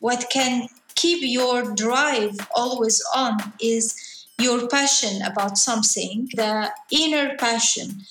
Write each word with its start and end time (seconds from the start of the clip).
what 0.00 0.26
can 0.30 0.68
keep 0.94 1.20
your 1.22 1.74
drive 1.74 2.36
always 2.54 3.02
on 3.14 3.36
is 3.60 4.26
your 4.38 4.68
passion 4.68 5.22
about 5.22 5.58
something, 5.58 6.28
the 6.34 6.70
inner 6.90 7.36
passion. 7.36 8.02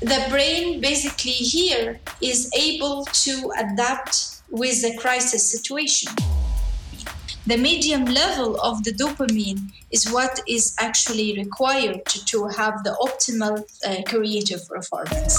The 0.00 0.26
brain 0.28 0.80
basically 0.80 1.32
here 1.32 2.00
is 2.20 2.50
able 2.54 3.04
to 3.04 3.52
adapt 3.58 4.42
with 4.50 4.82
the 4.82 4.96
crisis 4.96 5.50
situation. 5.50 6.12
The 7.46 7.56
medium 7.56 8.04
level 8.06 8.60
of 8.60 8.82
the 8.82 8.92
dopamine 8.92 9.70
is 9.92 10.10
what 10.10 10.40
is 10.48 10.74
actually 10.80 11.36
required 11.38 12.04
to, 12.06 12.24
to 12.26 12.48
have 12.48 12.82
the 12.82 12.96
optimal 13.00 13.62
uh, 13.86 14.02
creative 14.02 14.68
performance. 14.68 15.36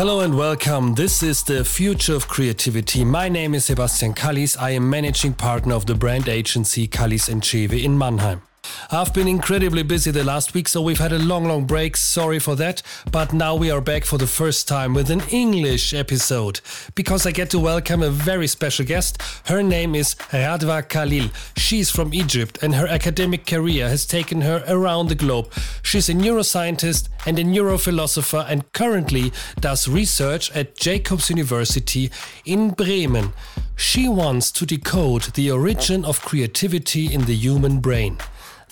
Hello 0.00 0.20
and 0.20 0.34
welcome. 0.34 0.94
This 0.94 1.22
is 1.22 1.42
the 1.42 1.62
Future 1.62 2.14
of 2.14 2.26
Creativity. 2.26 3.04
My 3.04 3.28
name 3.28 3.54
is 3.54 3.66
Sebastian 3.66 4.14
Kallis. 4.14 4.56
I 4.58 4.70
am 4.70 4.88
managing 4.88 5.34
partner 5.34 5.74
of 5.74 5.84
the 5.84 5.94
brand 5.94 6.26
agency 6.26 6.88
Kallis 6.88 7.28
and 7.28 7.42
in 7.84 7.98
Mannheim. 7.98 8.40
I've 8.88 9.12
been 9.12 9.28
incredibly 9.28 9.82
busy 9.82 10.10
the 10.10 10.24
last 10.24 10.54
week, 10.54 10.66
so 10.66 10.80
we've 10.80 10.98
had 10.98 11.12
a 11.12 11.18
long, 11.18 11.44
long 11.44 11.64
break. 11.64 11.96
Sorry 11.96 12.38
for 12.38 12.56
that. 12.56 12.82
But 13.12 13.32
now 13.32 13.54
we 13.54 13.70
are 13.70 13.80
back 13.80 14.04
for 14.04 14.18
the 14.18 14.26
first 14.26 14.66
time 14.66 14.94
with 14.94 15.10
an 15.10 15.20
English 15.30 15.92
episode 15.92 16.60
because 16.94 17.26
I 17.26 17.32
get 17.32 17.50
to 17.50 17.58
welcome 17.58 18.02
a 18.02 18.10
very 18.10 18.46
special 18.46 18.84
guest. 18.84 19.20
Her 19.46 19.62
name 19.62 19.94
is 19.94 20.14
Radwa 20.32 20.88
Khalil. 20.88 21.30
She's 21.56 21.90
from 21.90 22.14
Egypt 22.14 22.58
and 22.62 22.74
her 22.74 22.86
academic 22.86 23.46
career 23.46 23.88
has 23.88 24.06
taken 24.06 24.40
her 24.40 24.64
around 24.66 25.08
the 25.08 25.14
globe. 25.14 25.52
She's 25.82 26.08
a 26.08 26.14
neuroscientist 26.14 27.08
and 27.26 27.38
a 27.38 27.44
neurophilosopher 27.44 28.46
and 28.48 28.72
currently 28.72 29.32
does 29.60 29.88
research 29.88 30.50
at 30.52 30.76
Jacobs 30.76 31.30
University 31.30 32.10
in 32.44 32.70
Bremen. 32.70 33.32
She 33.76 34.08
wants 34.08 34.50
to 34.52 34.66
decode 34.66 35.34
the 35.34 35.50
origin 35.50 36.04
of 36.04 36.20
creativity 36.22 37.12
in 37.12 37.24
the 37.26 37.34
human 37.34 37.80
brain. 37.80 38.18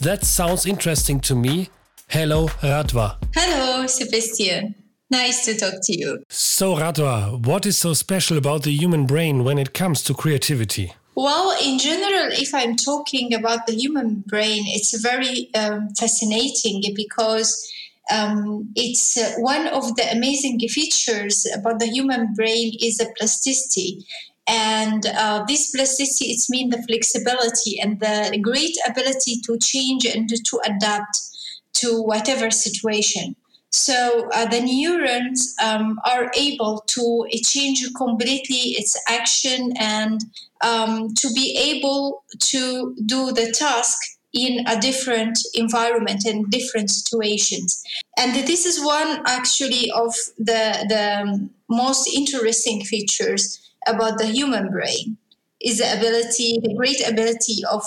That 0.00 0.24
sounds 0.24 0.64
interesting 0.64 1.18
to 1.20 1.34
me. 1.34 1.70
Hello, 2.08 2.46
Radwa. 2.62 3.16
Hello, 3.34 3.84
Sebastian. 3.86 4.76
Nice 5.10 5.44
to 5.46 5.56
talk 5.56 5.74
to 5.82 5.98
you. 5.98 6.22
So, 6.28 6.76
Radwa, 6.76 7.44
what 7.44 7.66
is 7.66 7.78
so 7.78 7.94
special 7.94 8.38
about 8.38 8.62
the 8.62 8.70
human 8.70 9.06
brain 9.06 9.42
when 9.42 9.58
it 9.58 9.74
comes 9.74 10.02
to 10.04 10.14
creativity? 10.14 10.92
Well, 11.16 11.56
in 11.60 11.80
general, 11.80 12.30
if 12.30 12.54
I'm 12.54 12.76
talking 12.76 13.34
about 13.34 13.66
the 13.66 13.74
human 13.74 14.22
brain, 14.26 14.62
it's 14.66 14.96
very 15.00 15.52
um, 15.56 15.88
fascinating 15.98 16.82
because 16.94 17.68
um, 18.12 18.70
it's 18.76 19.16
uh, 19.16 19.32
one 19.38 19.66
of 19.66 19.96
the 19.96 20.08
amazing 20.12 20.60
features 20.60 21.44
about 21.56 21.80
the 21.80 21.88
human 21.88 22.34
brain 22.34 22.72
is 22.80 22.98
the 22.98 23.12
plasticity 23.18 24.06
and 24.48 25.04
uh, 25.06 25.44
this 25.46 25.70
plasticity 25.70 26.30
it 26.30 26.42
means 26.48 26.74
the 26.74 26.82
flexibility 26.82 27.78
and 27.80 28.00
the 28.00 28.38
great 28.42 28.76
ability 28.88 29.40
to 29.44 29.58
change 29.58 30.06
and 30.06 30.28
to 30.28 30.60
adapt 30.64 31.18
to 31.74 32.02
whatever 32.02 32.50
situation. 32.50 33.36
So 33.70 34.28
uh, 34.32 34.46
the 34.46 34.62
neurons 34.62 35.54
um, 35.62 36.00
are 36.06 36.32
able 36.34 36.82
to 36.86 37.28
change 37.44 37.86
completely 37.94 38.74
its 38.78 38.98
action 39.08 39.74
and 39.78 40.20
um, 40.64 41.14
to 41.14 41.28
be 41.34 41.54
able 41.56 42.24
to 42.38 42.96
do 43.04 43.30
the 43.32 43.52
task 43.52 43.98
in 44.32 44.66
a 44.66 44.80
different 44.80 45.38
environment 45.54 46.24
and 46.24 46.50
different 46.50 46.90
situations. 46.90 47.82
And 48.18 48.34
this 48.34 48.64
is 48.64 48.82
one 48.84 49.22
actually 49.26 49.90
of 49.90 50.14
the 50.38 50.86
the 50.88 51.48
most 51.68 52.08
interesting 52.08 52.84
features 52.84 53.67
about 53.86 54.18
the 54.18 54.26
human 54.26 54.70
brain 54.70 55.16
is 55.60 55.78
the 55.78 55.92
ability, 55.96 56.60
the 56.62 56.74
great 56.74 57.06
ability 57.06 57.64
of 57.70 57.82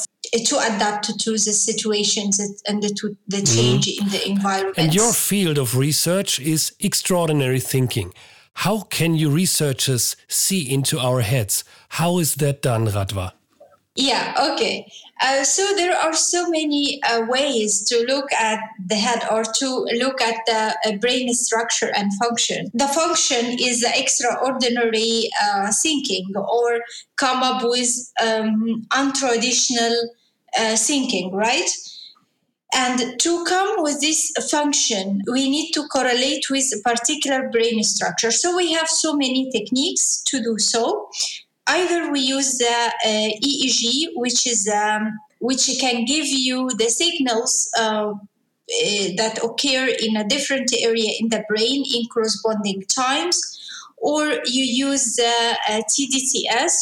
to 0.46 0.57
adapt 0.57 1.19
to 1.19 1.31
the 1.31 1.40
situations 1.40 2.40
and 2.68 2.84
the, 2.84 2.90
to 2.90 3.16
the 3.28 3.38
mm-hmm. 3.38 3.56
change 3.56 3.88
mm. 3.88 4.01
in 4.01 4.09
the 4.09 4.30
environment. 4.30 4.78
And 4.78 4.94
your 4.94 5.13
field 5.13 5.57
of 5.57 5.75
research 5.75 6.40
is 6.40 6.74
extraordinary 6.80 7.59
thinking. 7.59 8.13
How 8.53 8.81
can 8.81 9.16
you 9.16 9.30
researchers 9.30 10.16
see 10.28 10.69
into 10.69 11.00
our 11.00 11.22
heads? 11.22 11.63
How 11.90 12.19
is 12.19 12.35
that 12.35 12.62
done, 12.62 12.88
Radwa? 12.88 13.31
Yeah, 13.96 14.53
okay. 14.53 14.91
Uh, 15.22 15.44
so 15.44 15.74
there 15.76 15.96
are 15.96 16.14
so 16.14 16.50
many 16.50 17.00
uh, 17.04 17.22
ways 17.28 17.84
to 17.84 18.04
look 18.08 18.34
at 18.34 18.59
the 18.84 18.96
head 18.96 19.24
or 19.30 19.44
to 19.44 19.86
look 20.00 20.20
at 20.20 20.38
the 20.48 20.76
uh, 20.86 20.98
brain 20.98 21.32
structure 21.34 21.92
and 21.96 22.12
function. 22.16 22.72
The 22.74 22.88
function 22.88 23.58
is 23.60 23.81
the 23.81 23.92
extraordinary 23.96 25.30
uh, 25.44 25.72
thinking 25.81 26.28
or 26.36 26.80
come 27.18 27.44
up 27.44 27.62
with 27.64 28.12
um, 28.22 28.88
untraditional 28.92 29.96
uh, 30.58 30.76
thinking, 30.76 31.31
right? 31.31 31.70
And 32.74 33.20
to 33.20 33.46
come 33.46 33.84
with 33.84 34.00
this 34.02 34.31
function, 34.50 35.22
we 35.30 35.50
need 35.50 35.72
to 35.74 35.84
correlate 35.88 36.50
with 36.50 36.66
a 36.74 36.81
particular 36.90 37.50
brain 37.50 37.84
structure. 37.84 38.31
So 38.31 38.56
we 38.56 38.72
have 38.74 38.88
so 38.88 39.14
many 39.14 39.52
techniques 39.52 40.24
to 40.28 40.42
do 40.42 40.58
so 40.58 41.10
either 41.68 42.12
we 42.12 42.20
use 42.20 42.58
the 42.58 42.92
uh, 43.06 43.48
EEG, 43.48 44.10
which 44.16 44.48
is 44.48 44.68
um, 44.68 45.18
which 45.40 45.70
can 45.80 46.06
give 46.06 46.28
you 46.28 46.70
the 46.78 46.90
signals 46.90 47.70
uh, 47.80 48.14
uh, 48.14 49.08
that 49.18 49.40
occur 49.44 49.94
in 50.02 50.16
a 50.16 50.28
different 50.28 50.72
area 50.80 51.12
in 51.20 51.30
the 51.30 51.44
brain 51.50 51.84
in 51.96 52.06
corresponding 52.14 52.84
times, 52.84 53.40
or 53.98 54.26
you 54.46 54.64
use 54.64 55.20
uh, 55.20 55.54
tDCS, 55.70 56.74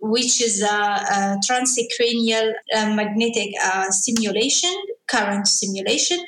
which 0.00 0.42
is 0.42 0.62
a, 0.62 0.66
a 0.66 1.38
transcranial 1.48 2.52
uh, 2.74 2.94
magnetic 2.94 3.50
uh, 3.62 3.90
stimulation, 3.90 4.74
current 5.08 5.46
stimulation, 5.46 6.18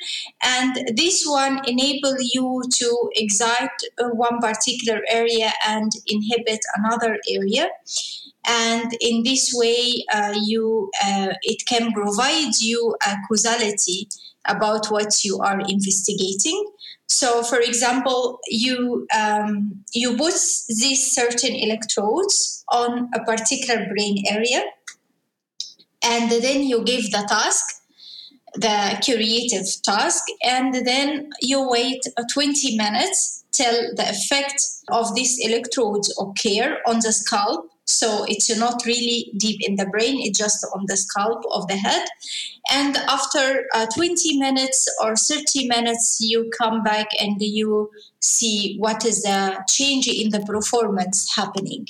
and 0.41 0.95
this 0.95 1.23
one 1.25 1.61
enable 1.65 2.15
you 2.19 2.63
to 2.69 3.09
excite 3.15 3.69
uh, 3.99 4.09
one 4.09 4.39
particular 4.39 5.01
area 5.09 5.51
and 5.67 5.91
inhibit 6.07 6.59
another 6.75 7.17
area. 7.29 7.69
And 8.45 8.91
in 8.99 9.23
this 9.23 9.51
way 9.53 10.03
uh, 10.11 10.33
you 10.41 10.89
uh, 11.03 11.33
it 11.43 11.63
can 11.67 11.91
provide 11.93 12.53
you 12.59 12.95
a 13.07 13.15
causality 13.27 14.07
about 14.45 14.87
what 14.87 15.23
you 15.23 15.39
are 15.39 15.59
investigating. 15.59 16.65
So 17.07 17.43
for 17.43 17.59
example 17.59 18.39
you 18.47 19.07
um, 19.15 19.83
you 19.93 20.17
put 20.17 20.33
these 20.69 21.11
certain 21.11 21.55
electrodes 21.55 22.63
on 22.69 23.09
a 23.13 23.23
particular 23.23 23.85
brain 23.87 24.23
area 24.29 24.63
and 26.03 26.31
then 26.31 26.63
you 26.63 26.83
give 26.83 27.11
the 27.11 27.25
task 27.29 27.80
the 28.55 29.01
creative 29.03 29.65
task 29.83 30.23
and 30.43 30.73
then 30.85 31.29
you 31.41 31.67
wait 31.69 32.01
20 32.33 32.75
minutes 32.77 33.43
till 33.51 33.95
the 33.95 34.09
effect 34.09 34.61
of 34.89 35.13
these 35.15 35.37
electrodes 35.45 36.13
occur 36.19 36.77
on 36.85 36.95
the 36.99 37.11
scalp 37.11 37.71
so 37.91 38.25
it's 38.27 38.55
not 38.57 38.83
really 38.85 39.31
deep 39.37 39.59
in 39.67 39.75
the 39.75 39.85
brain, 39.85 40.21
it's 40.21 40.37
just 40.37 40.65
on 40.73 40.85
the 40.87 40.95
scalp 40.97 41.43
of 41.51 41.67
the 41.67 41.75
head. 41.75 42.07
And 42.71 42.95
after 42.97 43.65
uh, 43.73 43.87
20 43.93 44.37
minutes 44.37 44.87
or 45.01 45.15
30 45.15 45.67
minutes, 45.67 46.19
you 46.21 46.49
come 46.57 46.83
back 46.83 47.07
and 47.19 47.35
you 47.41 47.89
see 48.19 48.77
what 48.77 49.05
is 49.05 49.23
the 49.23 49.63
change 49.67 50.07
in 50.07 50.29
the 50.29 50.39
performance 50.41 51.35
happening. 51.35 51.87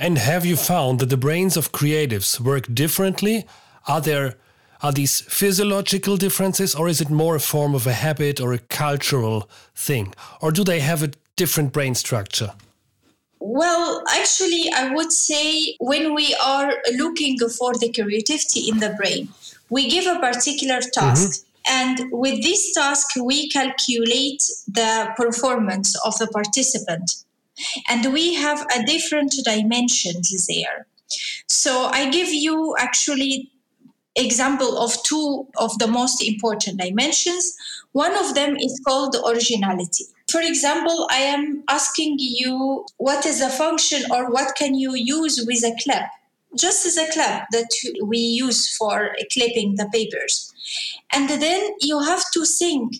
And 0.00 0.18
have 0.18 0.44
you 0.44 0.56
found 0.56 0.98
that 0.98 1.10
the 1.10 1.16
brains 1.16 1.56
of 1.56 1.72
creatives 1.72 2.40
work 2.40 2.74
differently? 2.74 3.46
Are 3.86 4.00
there 4.00 4.34
are 4.82 4.92
these 4.92 5.20
physiological 5.20 6.16
differences 6.16 6.74
or 6.74 6.88
is 6.88 7.00
it 7.00 7.08
more 7.08 7.36
a 7.36 7.40
form 7.40 7.74
of 7.74 7.86
a 7.86 7.92
habit 7.92 8.40
or 8.40 8.52
a 8.52 8.58
cultural 8.58 9.48
thing? 9.74 10.14
Or 10.40 10.50
do 10.50 10.64
they 10.64 10.80
have 10.80 11.02
a 11.02 11.12
different 11.36 11.72
brain 11.72 11.94
structure? 11.94 12.52
Well, 13.38 14.02
actually, 14.10 14.70
I 14.74 14.94
would 14.94 15.12
say 15.12 15.76
when 15.80 16.14
we 16.14 16.34
are 16.42 16.74
looking 16.96 17.38
for 17.38 17.74
the 17.74 17.92
creativity 17.92 18.68
in 18.68 18.78
the 18.78 18.90
brain, 18.90 19.28
we 19.70 19.88
give 19.88 20.06
a 20.06 20.18
particular 20.18 20.80
task. 20.80 21.28
Mm-hmm. 21.30 21.48
And 21.68 22.12
with 22.12 22.42
this 22.42 22.74
task, 22.74 23.06
we 23.22 23.48
calculate 23.48 24.42
the 24.66 25.12
performance 25.16 25.94
of 26.04 26.18
the 26.18 26.26
participant. 26.26 27.24
And 27.88 28.12
we 28.12 28.34
have 28.34 28.66
a 28.74 28.84
different 28.84 29.34
dimensions 29.44 30.46
there. 30.48 30.86
So 31.46 31.84
I 31.92 32.10
give 32.10 32.32
you 32.32 32.74
actually 32.78 33.51
example 34.16 34.78
of 34.78 35.02
two 35.04 35.46
of 35.56 35.78
the 35.78 35.86
most 35.86 36.22
important 36.22 36.80
dimensions. 36.80 37.56
One 37.92 38.16
of 38.16 38.34
them 38.34 38.56
is 38.56 38.80
called 38.86 39.16
originality. 39.26 40.04
For 40.30 40.40
example, 40.40 41.06
I 41.10 41.18
am 41.18 41.62
asking 41.68 42.16
you 42.18 42.86
what 42.96 43.26
is 43.26 43.40
a 43.40 43.50
function 43.50 44.02
or 44.10 44.30
what 44.30 44.56
can 44.56 44.74
you 44.74 44.94
use 44.94 45.44
with 45.46 45.62
a 45.64 45.76
clip? 45.82 46.04
Just 46.56 46.86
as 46.86 46.96
a 46.96 47.10
clip 47.10 47.44
that 47.50 47.68
we 48.04 48.18
use 48.18 48.74
for 48.76 49.14
clipping 49.32 49.76
the 49.76 49.88
papers. 49.92 50.52
And 51.12 51.28
then 51.28 51.70
you 51.80 52.00
have 52.00 52.24
to 52.32 52.44
think 52.44 52.96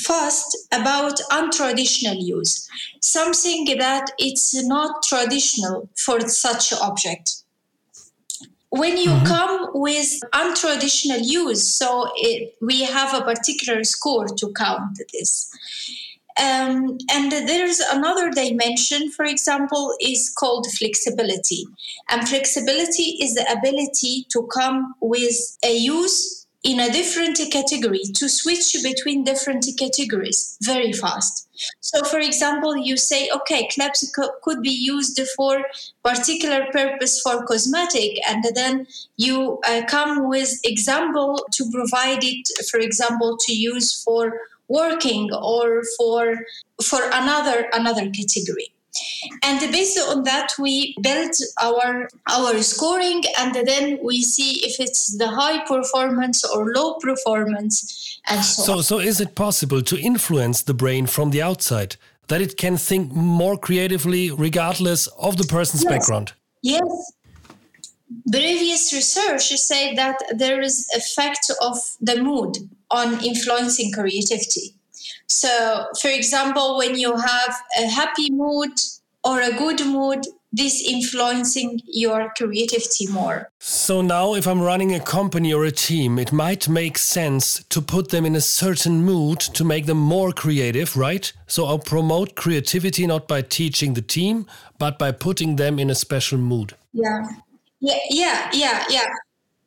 first 0.00 0.66
about 0.72 1.18
untraditional 1.30 2.16
use, 2.20 2.68
something 3.00 3.64
that 3.78 4.10
it's 4.18 4.54
not 4.66 5.02
traditional 5.02 5.88
for 5.96 6.20
such 6.20 6.72
object. 6.72 7.42
When 8.70 8.98
you 8.98 9.10
mm-hmm. 9.10 9.26
come 9.26 9.68
with 9.74 10.20
untraditional 10.34 11.20
use, 11.22 11.74
so 11.74 12.10
it, 12.16 12.54
we 12.60 12.82
have 12.82 13.14
a 13.14 13.24
particular 13.24 13.82
score 13.84 14.26
to 14.26 14.52
count 14.52 14.98
this. 15.12 15.50
Um, 16.38 16.98
and 17.10 17.32
there's 17.32 17.80
another 17.80 18.30
dimension, 18.30 19.10
for 19.10 19.24
example, 19.24 19.94
is 20.00 20.32
called 20.38 20.66
flexibility. 20.78 21.66
And 22.08 22.28
flexibility 22.28 23.16
is 23.20 23.34
the 23.34 23.50
ability 23.50 24.26
to 24.30 24.48
come 24.54 24.94
with 25.00 25.58
a 25.64 25.76
use 25.76 26.37
in 26.64 26.80
a 26.80 26.90
different 26.90 27.38
category, 27.52 28.02
to 28.16 28.28
switch 28.28 28.76
between 28.82 29.24
different 29.24 29.64
categories 29.78 30.56
very 30.62 30.92
fast. 30.92 31.48
So, 31.80 32.02
for 32.04 32.18
example, 32.18 32.76
you 32.76 32.96
say, 32.96 33.28
okay, 33.34 33.68
CLEBS 33.68 34.12
could 34.42 34.62
be 34.62 34.70
used 34.70 35.20
for 35.36 35.64
particular 36.04 36.66
purpose 36.72 37.20
for 37.20 37.44
cosmetic, 37.46 38.18
and 38.28 38.44
then 38.54 38.86
you 39.16 39.60
uh, 39.68 39.82
come 39.88 40.28
with 40.28 40.52
example 40.64 41.46
to 41.52 41.70
provide 41.72 42.22
it, 42.22 42.48
for 42.70 42.80
example, 42.80 43.38
to 43.46 43.54
use 43.54 44.02
for 44.02 44.32
working 44.68 45.32
or 45.32 45.82
for 45.96 46.34
for 46.82 47.00
another 47.12 47.68
another 47.72 48.10
category 48.10 48.70
and 49.42 49.60
based 49.72 49.98
on 50.08 50.22
that 50.24 50.48
we 50.58 50.94
build 51.00 51.34
our 51.62 52.08
our 52.28 52.62
scoring 52.62 53.22
and 53.38 53.54
then 53.66 53.98
we 54.02 54.22
see 54.22 54.50
if 54.64 54.80
it's 54.80 55.16
the 55.18 55.28
high 55.28 55.64
performance 55.66 56.44
or 56.44 56.72
low 56.74 56.94
performance 56.94 58.20
and 58.26 58.44
so 58.44 58.62
so, 58.62 58.72
on. 58.78 58.82
so 58.82 58.98
is 58.98 59.20
it 59.20 59.34
possible 59.34 59.82
to 59.82 59.98
influence 59.98 60.62
the 60.62 60.74
brain 60.74 61.06
from 61.06 61.30
the 61.30 61.42
outside 61.42 61.96
that 62.28 62.40
it 62.40 62.56
can 62.56 62.76
think 62.76 63.12
more 63.12 63.56
creatively 63.56 64.30
regardless 64.30 65.06
of 65.18 65.36
the 65.36 65.44
person's 65.44 65.82
yes. 65.84 65.92
background 65.92 66.32
yes 66.62 67.12
previous 68.30 68.92
research 68.92 69.48
say 69.48 69.94
that 69.94 70.16
there 70.36 70.60
is 70.60 70.86
effect 70.96 71.50
of 71.60 71.76
the 72.00 72.22
mood 72.22 72.56
on 72.90 73.22
influencing 73.24 73.92
creativity. 73.92 74.74
So, 75.26 75.86
for 76.00 76.08
example, 76.08 76.76
when 76.78 76.96
you 76.96 77.16
have 77.16 77.54
a 77.78 77.86
happy 77.86 78.30
mood 78.30 78.72
or 79.24 79.40
a 79.40 79.52
good 79.52 79.84
mood, 79.86 80.26
this 80.52 80.82
influencing 80.88 81.80
your 81.84 82.32
creativity 82.36 83.06
more. 83.08 83.50
So 83.58 84.00
now 84.00 84.34
if 84.34 84.46
I'm 84.46 84.62
running 84.62 84.94
a 84.94 85.00
company 85.00 85.52
or 85.52 85.64
a 85.64 85.70
team, 85.70 86.18
it 86.18 86.32
might 86.32 86.68
make 86.68 86.96
sense 86.96 87.62
to 87.68 87.82
put 87.82 88.08
them 88.08 88.24
in 88.24 88.34
a 88.34 88.40
certain 88.40 89.04
mood 89.04 89.40
to 89.40 89.64
make 89.64 89.84
them 89.86 89.98
more 89.98 90.32
creative, 90.32 90.96
right? 90.96 91.30
So 91.46 91.66
I'll 91.66 91.78
promote 91.78 92.34
creativity 92.34 93.06
not 93.06 93.28
by 93.28 93.42
teaching 93.42 93.92
the 93.92 94.00
team, 94.00 94.46
but 94.78 94.98
by 94.98 95.12
putting 95.12 95.56
them 95.56 95.78
in 95.78 95.90
a 95.90 95.94
special 95.94 96.38
mood. 96.38 96.74
Yeah. 96.92 97.26
Yeah, 97.80 97.98
yeah, 98.10 98.50
yeah, 98.52 98.84
yeah. 98.88 99.08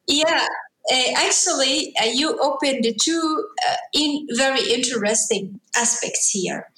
Yeah, 0.08 0.46
uh, 0.92 1.14
actually, 1.16 1.94
uh, 2.02 2.06
you 2.06 2.38
opened 2.42 2.86
two 3.02 3.46
uh, 3.68 3.76
in 3.94 4.28
very 4.36 4.62
interesting 4.74 5.60
aspects 5.76 6.30
here. 6.30 6.70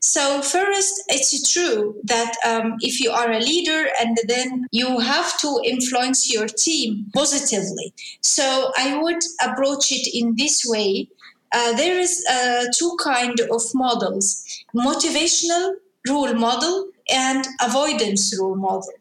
So, 0.00 0.42
first, 0.42 1.02
it's 1.08 1.52
true 1.52 1.96
that 2.04 2.34
um, 2.46 2.76
if 2.80 3.00
you 3.00 3.10
are 3.10 3.30
a 3.32 3.40
leader 3.40 3.88
and 3.98 4.18
then 4.28 4.66
you 4.72 5.00
have 5.00 5.38
to 5.40 5.60
influence 5.64 6.32
your 6.32 6.46
team 6.46 7.06
positively. 7.14 7.94
So, 8.20 8.72
I 8.76 9.00
would 9.02 9.22
approach 9.42 9.90
it 9.90 10.06
in 10.12 10.36
this 10.36 10.64
way. 10.66 11.08
Uh, 11.54 11.72
there 11.74 11.98
is 11.98 12.24
uh, 12.30 12.64
two 12.76 12.96
kind 13.02 13.40
of 13.40 13.62
models: 13.74 14.44
motivational 14.74 15.76
role 16.08 16.34
model 16.34 16.88
and 17.10 17.46
avoidance 17.62 18.38
role 18.38 18.56
model. 18.56 18.92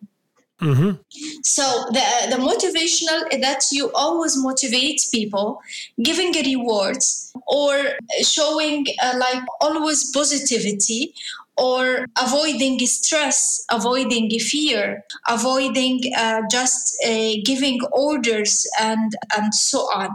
Mm-hmm. 0.62 0.92
So 1.44 1.64
the 1.90 2.06
the 2.30 2.38
motivational 2.38 3.42
that 3.42 3.64
you 3.72 3.92
always 3.96 4.38
motivate 4.38 5.02
people, 5.12 5.60
giving 6.04 6.34
rewards 6.34 7.34
or 7.48 7.74
showing 8.22 8.86
uh, 9.02 9.16
like 9.18 9.44
always 9.60 10.12
positivity 10.12 11.16
or 11.58 12.06
avoiding 12.22 12.80
stress, 12.80 13.66
avoiding 13.72 14.30
fear, 14.40 15.04
avoiding 15.28 16.00
uh, 16.16 16.42
just 16.52 16.96
uh, 17.06 17.34
giving 17.44 17.80
orders 17.92 18.68
and 18.80 19.16
and 19.36 19.54
so 19.56 19.80
on. 19.94 20.10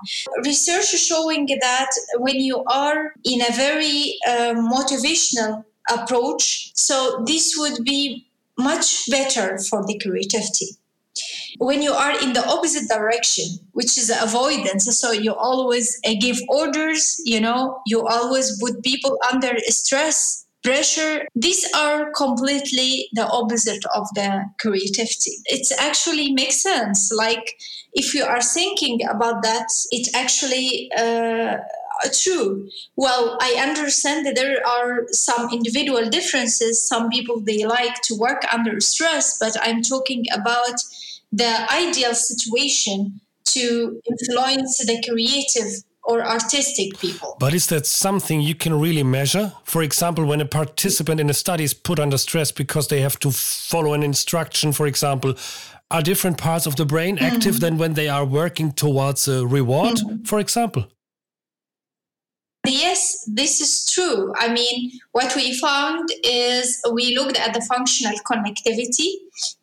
Research 0.45 0.87
showing 0.87 1.47
that 1.61 1.91
when 2.19 2.37
you 2.37 2.63
are 2.65 3.15
in 3.25 3.41
a 3.43 3.53
very 3.53 4.17
uh, 4.29 4.55
motivational 4.55 5.65
approach, 5.91 6.73
so 6.77 7.23
this 7.27 7.55
would 7.59 7.85
be 7.85 8.26
much 8.59 9.09
better 9.11 9.59
for 9.71 9.85
the 9.87 9.99
creativity. 9.99 10.69
When 11.59 11.81
you 11.81 11.93
are 11.93 12.23
in 12.23 12.35
the 12.35 12.47
opposite 12.47 12.89
direction, 12.89 13.47
which 13.73 13.97
is 13.97 14.11
avoidance, 14.11 14.85
so 14.99 15.13
you 15.13 15.35
always 15.35 15.99
uh, 16.07 16.13
give 16.21 16.37
orders, 16.49 17.17
you 17.25 17.41
know, 17.41 17.81
you 17.87 18.07
always 18.07 18.61
put 18.61 18.83
people 18.83 19.19
under 19.33 19.53
stress, 19.69 20.47
pressure. 20.63 21.27
These 21.35 21.67
are 21.75 22.11
completely 22.13 23.09
the 23.15 23.27
opposite 23.27 23.85
of 23.95 24.07
the 24.15 24.45
creativity. 24.61 25.33
It 25.47 25.67
actually 25.79 26.33
makes 26.33 26.61
sense. 26.63 27.11
Like 27.13 27.57
if 27.95 28.13
you 28.13 28.25
are 28.25 28.43
thinking 28.43 29.01
about 29.09 29.43
that, 29.43 29.69
it 29.91 30.15
actually. 30.15 30.91
Uh, 30.99 31.57
true. 32.23 32.69
Well, 32.97 33.39
I 33.41 33.57
understand 33.69 34.27
that 34.27 34.37
there 34.37 34.67
are 34.67 35.07
some 35.11 35.53
individual 35.53 36.09
differences. 36.09 36.87
Some 36.87 37.09
people 37.09 37.41
they 37.41 37.65
like 37.65 38.01
to 38.03 38.15
work 38.15 38.43
under 38.53 38.81
stress, 38.81 39.39
but 39.39 39.57
I'm 39.63 39.83
talking 39.83 40.25
about 40.33 40.77
the 41.33 41.67
ideal 41.73 42.15
situation 42.15 43.21
to 43.47 44.01
influence 44.11 44.79
the 44.79 45.03
creative 45.09 45.83
or 46.07 46.25
artistic 46.25 46.99
people. 46.99 47.37
But 47.41 47.53
is 47.53 47.67
that 47.67 47.87
something 47.87 48.41
you 48.41 48.55
can 48.55 48.79
really 48.79 49.03
measure? 49.03 49.53
For 49.65 49.83
example, 49.83 50.25
when 50.25 50.41
a 50.41 50.47
participant 50.47 51.21
in 51.21 51.29
a 51.29 51.35
study 51.35 51.65
is 51.65 51.75
put 51.75 51.99
under 51.99 52.17
stress 52.17 52.53
because 52.53 52.89
they 52.89 53.01
have 53.01 53.19
to 53.21 53.31
follow 53.33 53.93
an 53.93 54.03
instruction, 54.03 54.73
for 54.73 54.87
example, 54.87 55.35
are 55.91 56.03
different 56.03 56.39
parts 56.39 56.67
of 56.67 56.77
the 56.77 56.85
brain 56.85 57.19
active 57.19 57.55
mm 57.55 57.57
-hmm. 57.57 57.61
than 57.61 57.79
when 57.79 57.95
they 57.95 58.09
are 58.09 58.27
working 58.27 58.75
towards 58.75 59.29
a 59.29 59.47
reward, 59.47 60.01
mm 60.01 60.09
-hmm. 60.09 60.27
for 60.27 60.39
example? 60.41 60.83
Yes, 62.67 63.25
this 63.27 63.61
is 63.61 63.87
true. 63.93 64.33
I 64.39 64.53
mean, 64.53 64.93
what 65.13 65.35
we 65.37 65.59
found 65.59 66.09
is 66.25 66.81
we 66.93 67.17
looked 67.17 67.39
at 67.39 67.55
the 67.55 67.61
functional 67.61 68.19
connectivity 68.29 69.11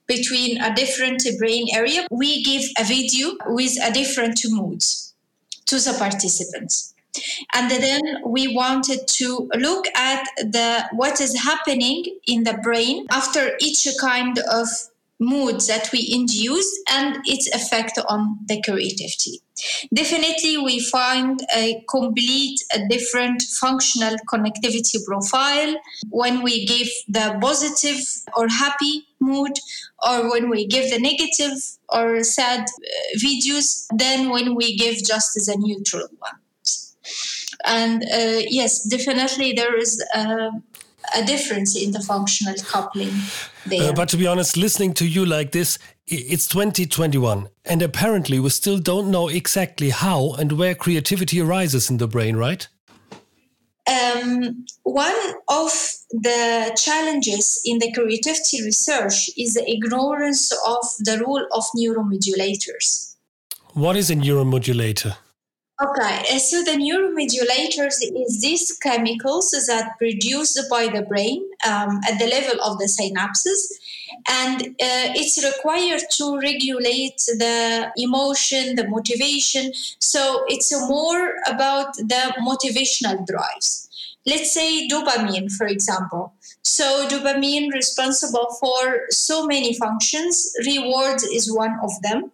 between 0.08 0.62
a 0.62 0.74
different 0.74 1.24
brain 1.38 1.68
area. 1.74 2.08
We 2.12 2.44
give 2.44 2.64
a 2.80 2.84
video 2.84 3.32
with 3.48 3.78
a 3.84 3.92
different 3.92 4.40
mood 4.50 4.82
to 5.66 5.80
the 5.80 5.96
participants. 5.98 6.94
And 7.54 7.70
then 7.70 8.02
we 8.26 8.56
wanted 8.56 9.08
to 9.08 9.50
look 9.56 9.86
at 9.96 10.26
the 10.38 10.86
what 10.94 11.22
is 11.22 11.44
happening 11.44 12.06
in 12.26 12.44
the 12.44 12.58
brain 12.64 13.06
after 13.12 13.52
each 13.62 13.88
kind 14.00 14.40
of 14.52 14.68
mood 15.20 15.62
that 15.68 15.90
we 15.94 16.10
induce 16.12 16.82
and 16.90 17.18
its 17.26 17.48
effect 17.54 18.00
on 18.10 18.40
the 18.48 18.62
creativity. 18.64 19.43
Definitely, 19.94 20.58
we 20.58 20.80
find 20.80 21.40
a 21.56 21.84
complete, 21.88 22.60
a 22.74 22.88
different 22.88 23.42
functional 23.60 24.16
connectivity 24.28 25.04
profile 25.06 25.76
when 26.10 26.42
we 26.42 26.66
give 26.66 26.88
the 27.08 27.38
positive 27.40 28.00
or 28.36 28.48
happy 28.48 29.08
mood, 29.20 29.52
or 30.08 30.32
when 30.32 30.50
we 30.50 30.66
give 30.66 30.90
the 30.90 31.00
negative 31.00 31.58
or 31.90 32.24
sad 32.24 32.62
uh, 32.62 33.18
videos, 33.24 33.86
than 33.96 34.30
when 34.30 34.56
we 34.56 34.76
give 34.76 34.96
just 35.04 35.38
as 35.38 35.48
a 35.48 35.58
neutral 35.58 36.08
one. 36.20 36.34
And 37.66 38.04
uh, 38.04 38.42
yes, 38.48 38.84
definitely 38.84 39.54
there 39.54 39.78
is. 39.78 40.04
Uh, 40.16 40.52
a 41.16 41.24
difference 41.26 41.76
in 41.76 41.92
the 41.92 42.00
functional 42.00 42.56
coupling 42.66 43.12
there. 43.66 43.90
Uh, 43.90 43.94
but 43.94 44.10
to 44.10 44.18
be 44.18 44.26
honest, 44.28 44.58
listening 44.58 44.94
to 44.94 45.06
you 45.06 45.26
like 45.26 45.52
this, 45.52 45.78
it's 46.08 46.48
2021, 46.48 47.50
and 47.66 47.82
apparently 47.82 48.40
we 48.40 48.50
still 48.50 48.78
don't 48.78 49.10
know 49.10 49.30
exactly 49.30 49.90
how 49.90 50.34
and 50.34 50.52
where 50.54 50.76
creativity 50.76 51.40
arises 51.40 51.90
in 51.90 51.98
the 51.98 52.08
brain, 52.08 52.36
right? 52.36 52.68
Um, 53.88 54.66
one 54.84 55.16
of 55.50 55.72
the 56.12 56.74
challenges 56.78 57.62
in 57.66 57.80
the 57.80 57.92
creativity 57.92 58.64
research 58.64 59.30
is 59.38 59.56
the 59.56 59.70
ignorance 59.70 60.52
of 60.66 60.86
the 61.00 61.22
role 61.26 61.46
of 61.52 61.64
neuromodulators. 61.76 63.16
What 63.74 63.96
is 63.96 64.10
a 64.10 64.16
neuromodulator? 64.16 65.18
Okay, 65.82 66.38
so 66.38 66.64
the 66.64 66.74
neuromodulators 66.74 67.96
is 68.00 68.42
these 68.42 68.78
chemicals 68.78 69.50
that 69.68 69.98
produced 69.98 70.60
by 70.70 70.86
the 70.88 71.02
brain 71.02 71.44
um, 71.68 72.00
at 72.08 72.20
the 72.20 72.28
level 72.28 72.62
of 72.62 72.78
the 72.78 72.86
synapses, 72.86 73.58
and 74.30 74.68
uh, 74.68 75.10
it's 75.18 75.44
required 75.44 76.04
to 76.12 76.38
regulate 76.38 77.18
the 77.40 77.92
emotion, 77.98 78.76
the 78.76 78.88
motivation. 78.88 79.74
So 79.98 80.44
it's 80.48 80.72
more 80.88 81.38
about 81.48 81.96
the 81.96 82.36
motivational 82.46 83.26
drives. 83.26 83.90
Let's 84.28 84.54
say 84.54 84.88
dopamine, 84.88 85.52
for 85.52 85.66
example. 85.66 86.34
So 86.62 87.08
dopamine 87.08 87.74
responsible 87.74 88.56
for 88.60 89.08
so 89.10 89.48
many 89.48 89.74
functions. 89.74 90.54
Rewards 90.68 91.24
is 91.24 91.52
one 91.52 91.80
of 91.82 92.00
them. 92.04 92.32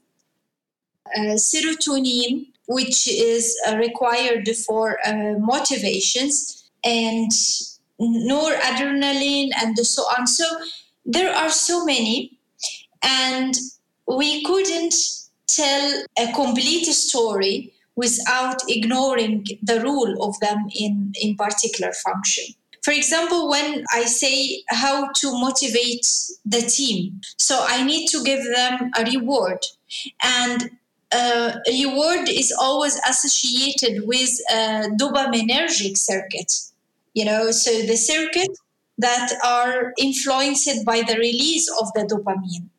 Uh, 1.16 1.38
serotonin 1.38 2.48
which 2.70 3.08
is 3.08 3.60
uh, 3.68 3.76
required 3.78 4.48
for 4.66 5.00
uh, 5.04 5.34
motivations 5.40 6.70
and 6.84 7.32
noradrenaline 8.00 9.50
and 9.60 9.76
so 9.80 10.04
on. 10.04 10.28
So 10.28 10.46
there 11.04 11.34
are 11.34 11.50
so 11.50 11.84
many, 11.84 12.38
and 13.02 13.56
we 14.08 14.44
couldn't 14.44 14.94
tell 15.48 16.04
a 16.20 16.32
complete 16.34 16.86
story 16.86 17.74
without 17.96 18.62
ignoring 18.70 19.48
the 19.64 19.82
role 19.82 20.24
of 20.24 20.40
them 20.40 20.68
in, 20.76 21.12
in 21.20 21.36
particular 21.36 21.92
function. 21.92 22.46
For 22.84 22.94
example, 22.94 23.50
when 23.50 23.84
I 23.94 24.04
say 24.04 24.64
how 24.70 25.10
to 25.12 25.32
motivate 25.32 26.08
the 26.46 26.62
team, 26.62 27.20
so 27.38 27.66
I 27.68 27.84
need 27.84 28.08
to 28.10 28.24
give 28.24 28.44
them 28.56 28.92
a 28.96 29.04
reward. 29.04 29.66
And 30.24 30.70
uh, 31.12 31.58
reward 31.68 32.30
is 32.30 32.54
always 32.60 33.00
associated 33.08 34.06
with 34.06 34.30
a 34.52 34.90
dopaminergic 35.00 35.98
circuit. 35.98 36.54
You 37.14 37.26
know, 37.26 37.52
so 37.52 37.72
the 37.72 37.98
circuit 37.98 38.52
that 38.98 39.32
are 39.46 39.94
influenced 39.98 40.86
by 40.86 41.02
the 41.02 41.16
release 41.16 41.70
of 41.80 41.88
the 41.96 42.02
dopamine. 42.02 42.70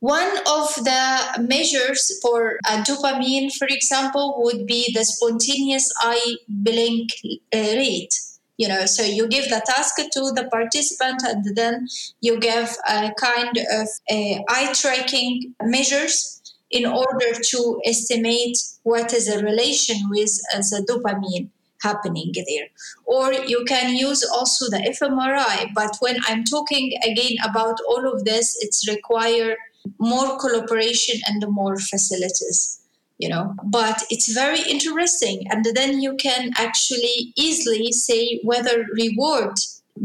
One 0.00 0.30
of 0.46 0.74
the 0.84 1.46
measures 1.48 2.18
for 2.20 2.58
a 2.66 2.82
dopamine, 2.82 3.52
for 3.52 3.66
example, 3.68 4.34
would 4.38 4.66
be 4.66 4.92
the 4.94 5.04
spontaneous 5.04 5.92
eye 6.00 6.36
blink 6.48 7.10
uh, 7.54 7.58
rate. 7.58 8.14
You 8.58 8.68
know, 8.68 8.86
so 8.86 9.02
you 9.02 9.28
give 9.28 9.44
the 9.50 9.62
task 9.66 9.96
to 9.96 10.32
the 10.34 10.48
participant, 10.50 11.22
and 11.24 11.56
then 11.56 11.86
you 12.20 12.38
give 12.40 12.74
a 12.88 13.12
kind 13.18 13.56
of 13.72 13.88
uh, 14.10 14.42
eye 14.48 14.72
tracking 14.74 15.54
measures 15.62 16.40
in 16.70 16.86
order 16.86 17.32
to 17.32 17.80
estimate 17.84 18.58
what 18.82 19.12
is 19.12 19.28
a 19.28 19.42
relation 19.42 19.96
with 20.10 20.30
uh, 20.52 20.58
as 20.58 20.72
a 20.72 20.82
dopamine 20.82 21.48
happening 21.82 22.32
there. 22.34 22.66
Or 23.04 23.32
you 23.32 23.64
can 23.66 23.94
use 23.94 24.24
also 24.24 24.70
the 24.70 24.82
fMRI 24.98 25.74
but 25.74 25.96
when 26.00 26.16
i'm 26.26 26.42
talking 26.44 26.92
again 27.04 27.36
about 27.44 27.76
all 27.88 28.10
of 28.12 28.24
this 28.24 28.56
it's 28.60 28.88
require 28.88 29.56
more 29.98 30.38
collaboration 30.38 31.20
and 31.28 31.44
more 31.48 31.76
facilities 31.76 32.80
you 33.18 33.28
know. 33.28 33.54
But 33.64 34.02
it's 34.10 34.32
very 34.32 34.60
interesting 34.60 35.44
and 35.50 35.64
then 35.74 36.00
you 36.00 36.16
can 36.16 36.50
actually 36.56 37.32
easily 37.36 37.92
say 37.92 38.40
whether 38.42 38.84
reward 38.94 39.54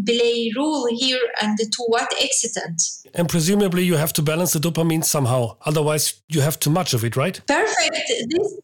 play 0.05 0.51
role 0.57 0.87
here 0.91 1.21
and 1.41 1.57
to 1.57 1.83
what 1.87 2.11
extent. 2.19 2.81
And 3.13 3.27
presumably 3.27 3.83
you 3.83 3.95
have 3.95 4.13
to 4.13 4.21
balance 4.21 4.53
the 4.53 4.59
dopamine 4.59 5.03
somehow. 5.03 5.57
Otherwise 5.65 6.21
you 6.27 6.41
have 6.41 6.59
too 6.59 6.69
much 6.69 6.93
of 6.93 7.03
it, 7.03 7.15
right? 7.15 7.39
Perfect. 7.47 7.97
This, 8.29 8.59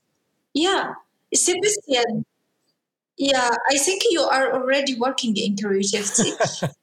yeah. 0.54 0.94
Sebastian, 1.34 2.26
yeah, 3.18 3.50
I 3.70 3.78
think 3.80 4.04
you 4.12 4.22
are 4.22 4.54
already 4.54 4.96
working 4.96 5.36
in 5.38 5.58
creativity 5.58 6.32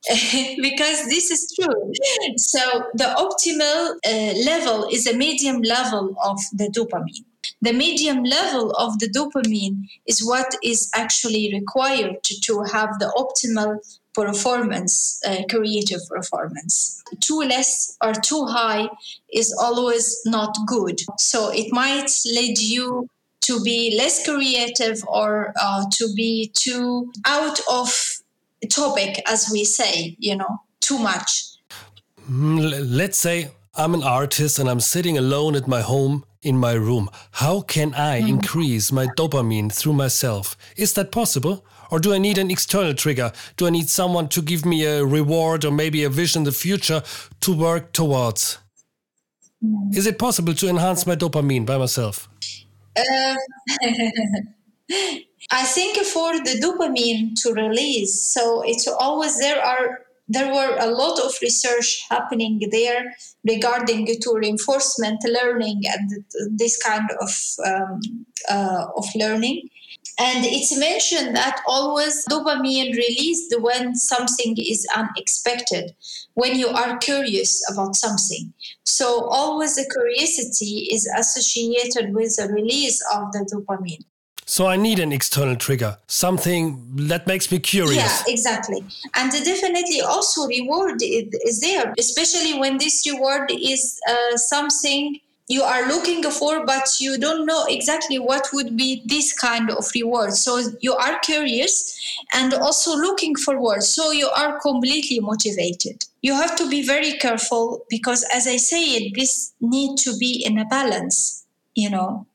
because 0.63 1.07
this 1.07 1.31
is 1.31 1.53
true. 1.55 1.93
So 2.37 2.61
the 2.95 3.15
optimal 3.17 3.95
uh, 4.05 4.39
level 4.45 4.89
is 4.91 5.07
a 5.07 5.17
medium 5.17 5.63
level 5.63 6.17
of 6.25 6.41
the 6.53 6.69
dopamine. 6.69 7.25
The 7.63 7.73
medium 7.73 8.25
level 8.25 8.73
of 8.73 8.99
the 8.99 9.09
dopamine 9.09 9.83
is 10.07 10.27
what 10.27 10.57
is 10.63 10.91
actually 10.95 11.53
required 11.55 12.23
to, 12.25 12.41
to 12.41 12.63
have 12.65 12.99
the 12.99 13.13
optimal 13.17 13.79
performance, 14.15 15.21
uh, 15.27 15.43
creative 15.51 16.01
performance. 16.09 17.03
Too 17.21 17.41
less 17.41 17.97
or 18.03 18.13
too 18.13 18.47
high 18.47 18.89
is 19.33 19.53
always 19.61 20.21
not 20.25 20.57
good. 20.67 21.01
So 21.19 21.51
it 21.51 21.73
might 21.73 22.11
lead 22.25 22.59
you 22.59 23.09
to 23.43 23.61
be 23.63 23.95
less 23.97 24.25
creative 24.25 25.05
or 25.07 25.53
uh, 25.61 25.85
to 25.93 26.09
be 26.15 26.51
too 26.55 27.13
out 27.27 27.61
of 27.71 27.93
topic, 28.71 29.23
as 29.29 29.51
we 29.53 29.65
say, 29.65 30.17
you 30.19 30.37
know, 30.37 30.61
too 30.81 30.99
much. 30.99 31.45
Mm, 32.31 32.87
let's 32.89 33.19
say 33.19 33.51
I'm 33.77 33.93
an 33.95 34.03
artist 34.03 34.59
and 34.59 34.69
I'm 34.69 34.81
sitting 34.81 35.19
alone 35.19 35.57
at 35.57 35.69
my 35.69 35.83
home 35.83 36.25
in 36.43 36.57
my 36.57 36.73
room. 36.73 37.11
How 37.33 37.61
can 37.61 37.93
I 37.95 38.23
mm. 38.23 38.29
increase 38.29 38.93
my 38.93 39.07
dopamine 39.19 39.73
through 39.73 39.95
myself? 39.95 40.57
Is 40.77 40.93
that 40.95 41.11
possible? 41.11 41.67
Or 41.95 42.01
do 42.01 42.13
I 42.13 42.19
need 42.19 42.39
an 42.39 42.51
external 42.51 42.93
trigger? 42.93 43.31
Do 43.57 43.69
I 43.69 43.71
need 43.71 43.89
someone 43.89 44.27
to 44.31 44.43
give 44.43 44.67
me 44.67 44.85
a 44.85 45.05
reward 45.05 45.65
or 45.65 45.71
maybe 45.71 46.03
a 46.03 46.11
vision 46.11 46.41
in 46.41 46.45
the 46.45 46.51
future 46.51 47.05
to 47.43 47.57
work 47.57 47.93
towards? 47.93 48.59
Is 49.93 50.05
it 50.05 50.19
possible 50.19 50.55
to 50.55 50.69
enhance 50.69 51.07
my 51.07 51.15
dopamine 51.15 51.65
by 51.65 51.79
myself? 51.79 52.29
Uh, 52.97 53.37
I 55.53 55.63
think 55.63 55.99
for 55.99 56.33
the 56.33 56.59
dopamine 56.61 57.41
to 57.43 57.53
release, 57.53 58.21
so 58.35 58.63
it's 58.63 58.89
always 58.89 59.39
there 59.39 59.65
are 59.65 60.01
there 60.27 60.53
were 60.53 60.77
a 60.81 60.87
lot 60.87 61.21
of 61.21 61.33
research 61.43 62.07
happening 62.11 62.61
there 62.73 63.15
regarding 63.47 64.07
to 64.07 64.35
reinforcement 64.35 65.23
learning 65.25 65.83
and 65.87 66.25
this 66.59 66.77
kind 66.83 67.09
of 67.21 67.31
um, 67.65 68.01
uh, 68.51 68.87
of 68.97 69.05
learning 69.15 69.69
and 70.19 70.45
it's 70.45 70.77
mentioned 70.79 71.35
that 71.35 71.61
always 71.67 72.25
dopamine 72.27 72.95
released 72.95 73.55
when 73.61 73.95
something 73.95 74.57
is 74.59 74.87
unexpected 74.97 75.95
when 76.35 76.57
you 76.57 76.69
are 76.69 76.99
curious 76.99 77.63
about 77.73 77.95
something 77.97 78.53
so 78.85 79.25
always 79.29 79.77
the 79.77 79.89
curiosity 79.91 80.89
is 80.93 81.09
associated 81.19 82.15
with 82.15 82.37
the 82.37 82.49
release 82.53 83.03
of 83.15 83.33
the 83.33 83.45
dopamine 83.53 84.05
so 84.47 84.67
I 84.67 84.77
need 84.77 84.99
an 84.99 85.11
external 85.13 85.57
trigger, 85.57 85.97
something 86.07 86.79
that 87.09 87.27
makes 87.27 87.51
me 87.51 87.59
curious. 87.59 87.97
Yeah, 87.97 88.33
exactly. 88.33 88.85
And 89.15 89.33
definitely 89.33 90.03
also 90.03 90.47
reward 90.47 91.01
is 91.01 91.61
there, 91.61 91.95
especially 91.99 92.59
when 92.59 92.77
this 92.77 93.11
reward 93.11 93.51
is 93.51 93.99
uh, 94.09 94.37
something 94.37 95.19
you 95.49 95.63
are 95.63 95.87
looking 95.89 96.23
for, 96.23 96.65
but 96.65 96.89
you 97.01 97.19
don't 97.19 97.45
know 97.45 97.65
exactly 97.69 98.19
what 98.19 98.49
would 98.53 98.77
be 98.77 99.03
this 99.07 99.33
kind 99.39 99.71
of 99.71 99.85
reward. 99.95 100.33
So 100.33 100.61
you 100.81 100.95
are 100.95 101.19
curious 101.21 102.01
and 102.33 102.55
also 102.55 102.97
looking 102.97 103.35
forward. 103.37 103.83
So 103.83 104.11
you 104.11 104.29
are 104.29 104.59
completely 104.61 105.21
motivated. 105.21 106.05
You 106.23 106.35
have 106.35 106.57
to 106.57 106.69
be 106.71 106.87
very 106.87 107.13
careful 107.19 107.85
because, 107.91 108.25
as 108.33 108.47
I 108.47 108.57
said, 108.57 109.13
this 109.15 109.53
need 109.61 109.99
to 109.99 110.17
be 110.17 110.43
in 110.45 110.59
a 110.59 110.65
balance. 110.65 111.45
You 111.75 111.91
know, 111.91 112.27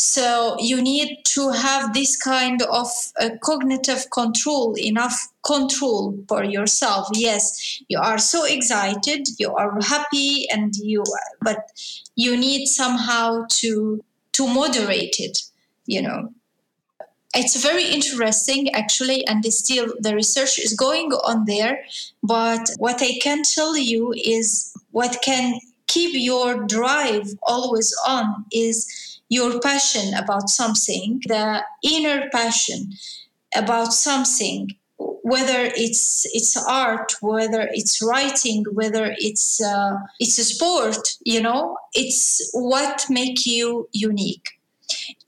so 0.00 0.56
you 0.58 0.80
need 0.80 1.18
to 1.24 1.50
have 1.50 1.92
this 1.92 2.16
kind 2.16 2.62
of 2.62 2.88
uh, 3.20 3.28
cognitive 3.42 4.06
control, 4.10 4.74
enough 4.78 5.28
control 5.44 6.18
for 6.26 6.42
yourself. 6.42 7.06
Yes, 7.12 7.82
you 7.88 7.98
are 7.98 8.16
so 8.16 8.44
excited, 8.44 9.28
you 9.38 9.54
are 9.54 9.78
happy, 9.82 10.48
and 10.50 10.74
you, 10.76 11.04
but 11.42 11.70
you 12.16 12.34
need 12.34 12.66
somehow 12.66 13.44
to 13.60 14.02
to 14.32 14.46
moderate 14.46 15.16
it. 15.18 15.38
You 15.84 16.00
know, 16.00 16.32
it's 17.34 17.62
very 17.62 17.84
interesting 17.84 18.70
actually, 18.72 19.26
and 19.26 19.44
still 19.52 19.92
the 20.00 20.14
research 20.14 20.58
is 20.58 20.72
going 20.72 21.12
on 21.12 21.44
there. 21.44 21.84
But 22.22 22.70
what 22.78 23.02
I 23.02 23.18
can 23.20 23.42
tell 23.42 23.76
you 23.76 24.14
is 24.16 24.74
what 24.92 25.18
can 25.22 25.60
keep 25.88 26.12
your 26.14 26.64
drive 26.66 27.28
always 27.42 27.94
on 28.06 28.46
is 28.50 29.09
your 29.30 29.60
passion 29.60 30.12
about 30.14 30.50
something, 30.50 31.22
the 31.26 31.62
inner 31.82 32.28
passion 32.30 32.92
about 33.54 33.94
something, 33.94 34.68
whether 35.22 35.70
it's 35.76 36.26
it's 36.34 36.56
art, 36.56 37.14
whether 37.22 37.68
it's 37.72 38.02
writing, 38.02 38.64
whether 38.72 39.14
it's 39.18 39.62
uh, 39.62 39.96
it's 40.18 40.38
a 40.38 40.44
sport, 40.44 41.16
you 41.24 41.40
know, 41.40 41.78
it's 41.94 42.50
what 42.52 43.06
make 43.08 43.46
you 43.46 43.88
unique. 43.92 44.48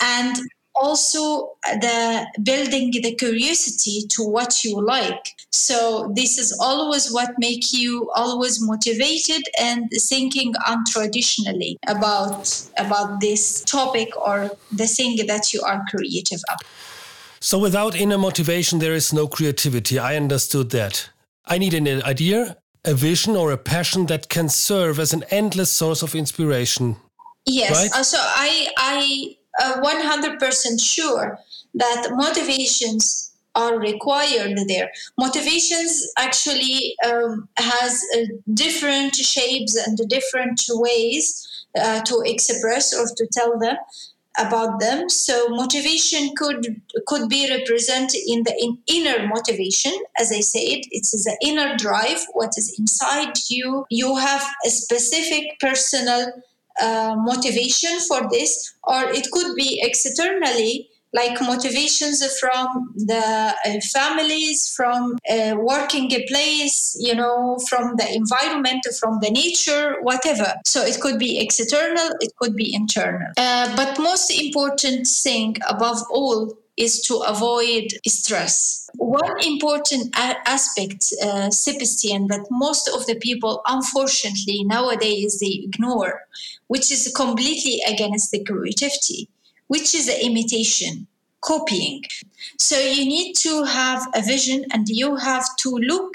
And 0.00 0.37
also 0.75 1.52
the 1.62 2.26
building 2.43 2.91
the 2.91 3.14
curiosity 3.14 4.07
to 4.09 4.23
what 4.23 4.64
you 4.64 4.81
like. 4.85 5.25
So 5.50 6.12
this 6.14 6.38
is 6.38 6.57
always 6.61 7.12
what 7.12 7.31
make 7.38 7.73
you 7.73 8.11
always 8.14 8.61
motivated 8.61 9.43
and 9.61 9.91
thinking 10.09 10.55
untraditionally 10.67 11.76
about 11.87 12.69
about 12.79 13.21
this 13.21 13.62
topic 13.64 14.09
or 14.17 14.50
the 14.71 14.87
thing 14.87 15.26
that 15.26 15.52
you 15.52 15.61
are 15.62 15.83
creative 15.91 16.41
about. 16.49 16.62
So 17.41 17.59
without 17.59 17.95
inner 17.95 18.19
motivation 18.19 18.79
there 18.79 18.95
is 18.95 19.12
no 19.12 19.26
creativity. 19.26 19.99
I 19.99 20.17
understood 20.17 20.71
that. 20.71 21.11
I 21.45 21.59
need 21.59 21.75
an 21.75 22.02
idea 22.05 22.57
a 22.85 22.95
vision 22.95 23.37
or 23.37 23.52
a 23.52 23.57
passion 23.57 24.07
that 24.07 24.29
can 24.29 24.49
serve 24.49 24.99
as 24.99 25.12
an 25.12 25.25
endless 25.31 25.71
source 25.71 26.02
of 26.02 26.14
inspiration. 26.14 26.97
Yes. 27.47 27.71
Right? 27.71 28.00
Uh, 28.00 28.02
so 28.02 28.19
i 28.21 28.69
i 28.76 29.37
uh, 29.61 29.80
100% 29.82 30.80
sure 30.80 31.38
that 31.75 32.09
motivations 32.12 33.32
are 33.54 33.78
required 33.78 34.59
there. 34.66 34.90
Motivations 35.18 36.11
actually 36.18 36.94
um, 37.06 37.49
has 37.56 38.02
uh, 38.16 38.21
different 38.54 39.14
shapes 39.14 39.76
and 39.76 39.99
different 40.09 40.61
ways 40.71 41.66
uh, 41.78 42.00
to 42.02 42.23
express 42.25 42.94
or 42.94 43.06
to 43.16 43.26
tell 43.32 43.59
them 43.59 43.76
about 44.38 44.80
them. 44.80 45.09
So 45.11 45.49
motivation 45.50 46.30
could 46.37 46.80
could 47.06 47.28
be 47.28 47.50
represented 47.50 48.21
in 48.26 48.42
the 48.44 48.54
in 48.59 48.78
inner 48.87 49.26
motivation, 49.26 49.92
as 50.18 50.32
I 50.32 50.40
said. 50.40 50.80
It's 50.90 51.11
the 51.11 51.37
inner 51.44 51.76
drive, 51.76 52.25
what 52.32 52.52
is 52.56 52.75
inside 52.78 53.35
you. 53.50 53.85
You 53.90 54.16
have 54.16 54.42
a 54.64 54.71
specific 54.71 55.61
personal 55.61 56.32
uh, 56.81 57.14
motivation 57.19 57.99
for 58.00 58.29
this, 58.31 58.75
or 58.85 59.02
it 59.11 59.31
could 59.31 59.55
be 59.57 59.81
externally 59.83 60.88
like 61.12 61.41
motivations 61.43 62.25
from 62.38 62.95
the 62.97 63.55
uh, 63.67 63.81
families, 63.93 64.73
from 64.75 65.17
a 65.29 65.55
working 65.55 66.11
a 66.12 66.25
place, 66.26 66.97
you 66.99 67.14
know, 67.14 67.59
from 67.69 67.97
the 67.97 68.14
environment, 68.14 68.83
from 68.99 69.19
the 69.21 69.31
nature, 69.31 69.97
whatever. 70.02 70.55
So 70.64 70.83
it 70.83 71.00
could 71.00 71.19
be 71.19 71.38
external, 71.38 72.11
it 72.21 72.33
could 72.38 72.57
be 72.57 72.75
internal. 72.75 73.29
Uh, 73.37 73.75
but 73.76 73.99
most 73.99 74.31
important 74.31 75.07
thing 75.07 75.57
above 75.69 75.99
all 76.11 76.57
is 76.76 77.02
to 77.02 77.17
avoid 77.19 77.88
stress. 78.07 78.88
One 78.97 79.41
important 79.45 80.14
a- 80.17 80.49
aspect, 80.49 81.12
uh, 81.23 81.50
Sebastian, 81.50 82.29
that 82.29 82.47
most 82.50 82.88
of 82.88 83.07
the 83.07 83.17
people, 83.17 83.62
unfortunately, 83.67 84.64
nowadays 84.64 85.38
they 85.41 85.61
ignore, 85.64 86.23
which 86.69 86.91
is 86.91 87.12
completely 87.14 87.81
against 87.87 88.31
the 88.31 88.43
creativity, 88.45 89.29
which 89.69 89.95
is 89.95 90.07
the 90.07 90.25
imitation, 90.25 91.07
copying. 91.43 92.02
So 92.59 92.79
you 92.79 93.05
need 93.05 93.35
to 93.43 93.64
have 93.64 94.09
a 94.14 94.23
vision 94.23 94.64
and 94.73 94.88
you 94.88 95.17
have 95.17 95.45
to 95.59 95.71
look 95.71 96.14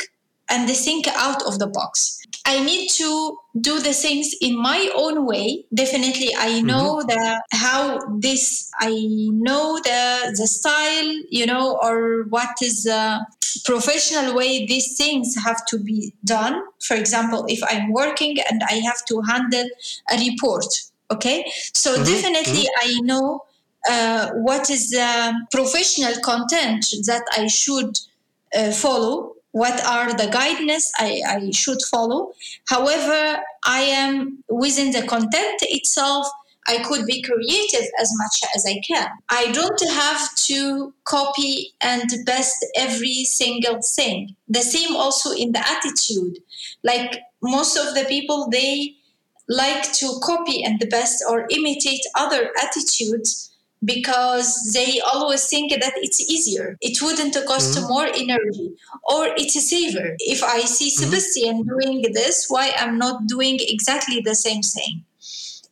and 0.50 0.70
think 0.70 1.08
out 1.08 1.44
of 1.44 1.60
the 1.60 1.68
box. 1.68 2.18
I 2.46 2.64
need 2.64 2.90
to 2.92 3.38
do 3.60 3.80
the 3.82 3.94
things 3.94 4.34
in 4.40 4.58
my 4.58 4.90
own 4.96 5.26
way. 5.26 5.66
Definitely, 5.74 6.34
I 6.38 6.50
mm-hmm. 6.50 6.68
know 6.68 6.96
mm-hmm. 6.96 7.08
the 7.08 7.44
how 7.52 8.00
this. 8.20 8.72
I 8.80 8.94
know 9.32 9.80
the 9.84 10.34
the 10.38 10.48
style, 10.48 11.14
you 11.30 11.46
know, 11.46 11.78
or 11.84 12.24
what 12.30 12.56
is 12.62 12.84
the 12.84 13.26
professional 13.66 14.34
way 14.34 14.66
these 14.66 14.96
things 14.96 15.36
have 15.44 15.66
to 15.68 15.78
be 15.78 16.14
done. 16.24 16.62
For 16.80 16.96
example, 16.96 17.46
if 17.50 17.62
I'm 17.68 17.92
working 17.92 18.38
and 18.50 18.62
I 18.70 18.76
have 18.76 19.04
to 19.08 19.22
handle 19.22 19.68
a 20.10 20.18
report, 20.18 20.66
okay, 21.12 21.44
so 21.74 21.96
mm-hmm. 21.96 22.04
definitely 22.06 22.64
mm-hmm. 22.64 22.98
I 22.98 23.02
know 23.02 23.44
uh, 23.90 24.30
what 24.36 24.70
is 24.70 24.92
the 24.92 25.34
professional 25.52 26.14
content 26.22 26.86
that 27.06 27.24
I 27.32 27.48
should 27.48 28.00
uh, 28.56 28.72
follow 28.72 29.37
what 29.58 29.84
are 29.86 30.14
the 30.14 30.30
guidance 30.32 30.92
I, 30.98 31.22
I 31.28 31.52
should 31.52 31.82
follow. 31.92 32.34
However, 32.70 33.42
I 33.66 33.82
am 33.82 34.44
within 34.50 34.92
the 34.92 35.02
content 35.08 35.60
itself. 35.64 36.28
I 36.68 36.84
could 36.84 37.06
be 37.06 37.24
creative 37.24 37.88
as 38.00 38.12
much 38.22 38.52
as 38.56 38.66
I 38.68 38.80
can. 38.88 39.08
I 39.30 39.52
don't 39.54 39.82
have 39.92 40.36
to 40.50 40.94
copy 41.06 41.74
and 41.82 42.08
best 42.26 42.58
every 42.76 43.24
single 43.24 43.80
thing. 43.96 44.36
The 44.48 44.62
same 44.62 44.96
also 44.96 45.32
in 45.32 45.54
the 45.54 45.64
attitude. 45.76 46.38
Like 46.84 47.20
most 47.42 47.78
of 47.78 47.96
the 47.96 48.06
people, 48.08 48.50
they 48.52 48.96
like 49.50 49.92
to 49.94 50.20
copy 50.22 50.64
and 50.64 50.80
the 50.80 50.88
best 50.88 51.24
or 51.28 51.48
imitate 51.50 52.02
other 52.16 52.52
attitudes 52.62 53.57
because 53.84 54.72
they 54.74 55.00
always 55.02 55.48
think 55.48 55.72
that 55.72 55.94
it's 55.98 56.20
easier. 56.20 56.78
It 56.82 57.02
wouldn't 57.02 57.36
cost 57.48 57.78
mm-hmm. 57.78 57.88
more 57.88 58.08
energy 58.08 58.76
or 59.04 59.28
it's 59.38 59.56
a 59.56 59.62
saver. 59.62 60.16
If 60.20 60.44
I 60.44 60.62
see 60.62 60.90
mm-hmm. 60.90 61.06
Sebastian 61.06 61.64
mm-hmm. 61.64 61.80
doing 61.80 62.14
this, 62.14 62.46
why 62.50 62.74
I'm 62.78 62.98
not 62.98 63.28
doing 63.28 63.60
exactly 63.62 64.22
the 64.22 64.36
same 64.36 64.62
thing? 64.62 65.04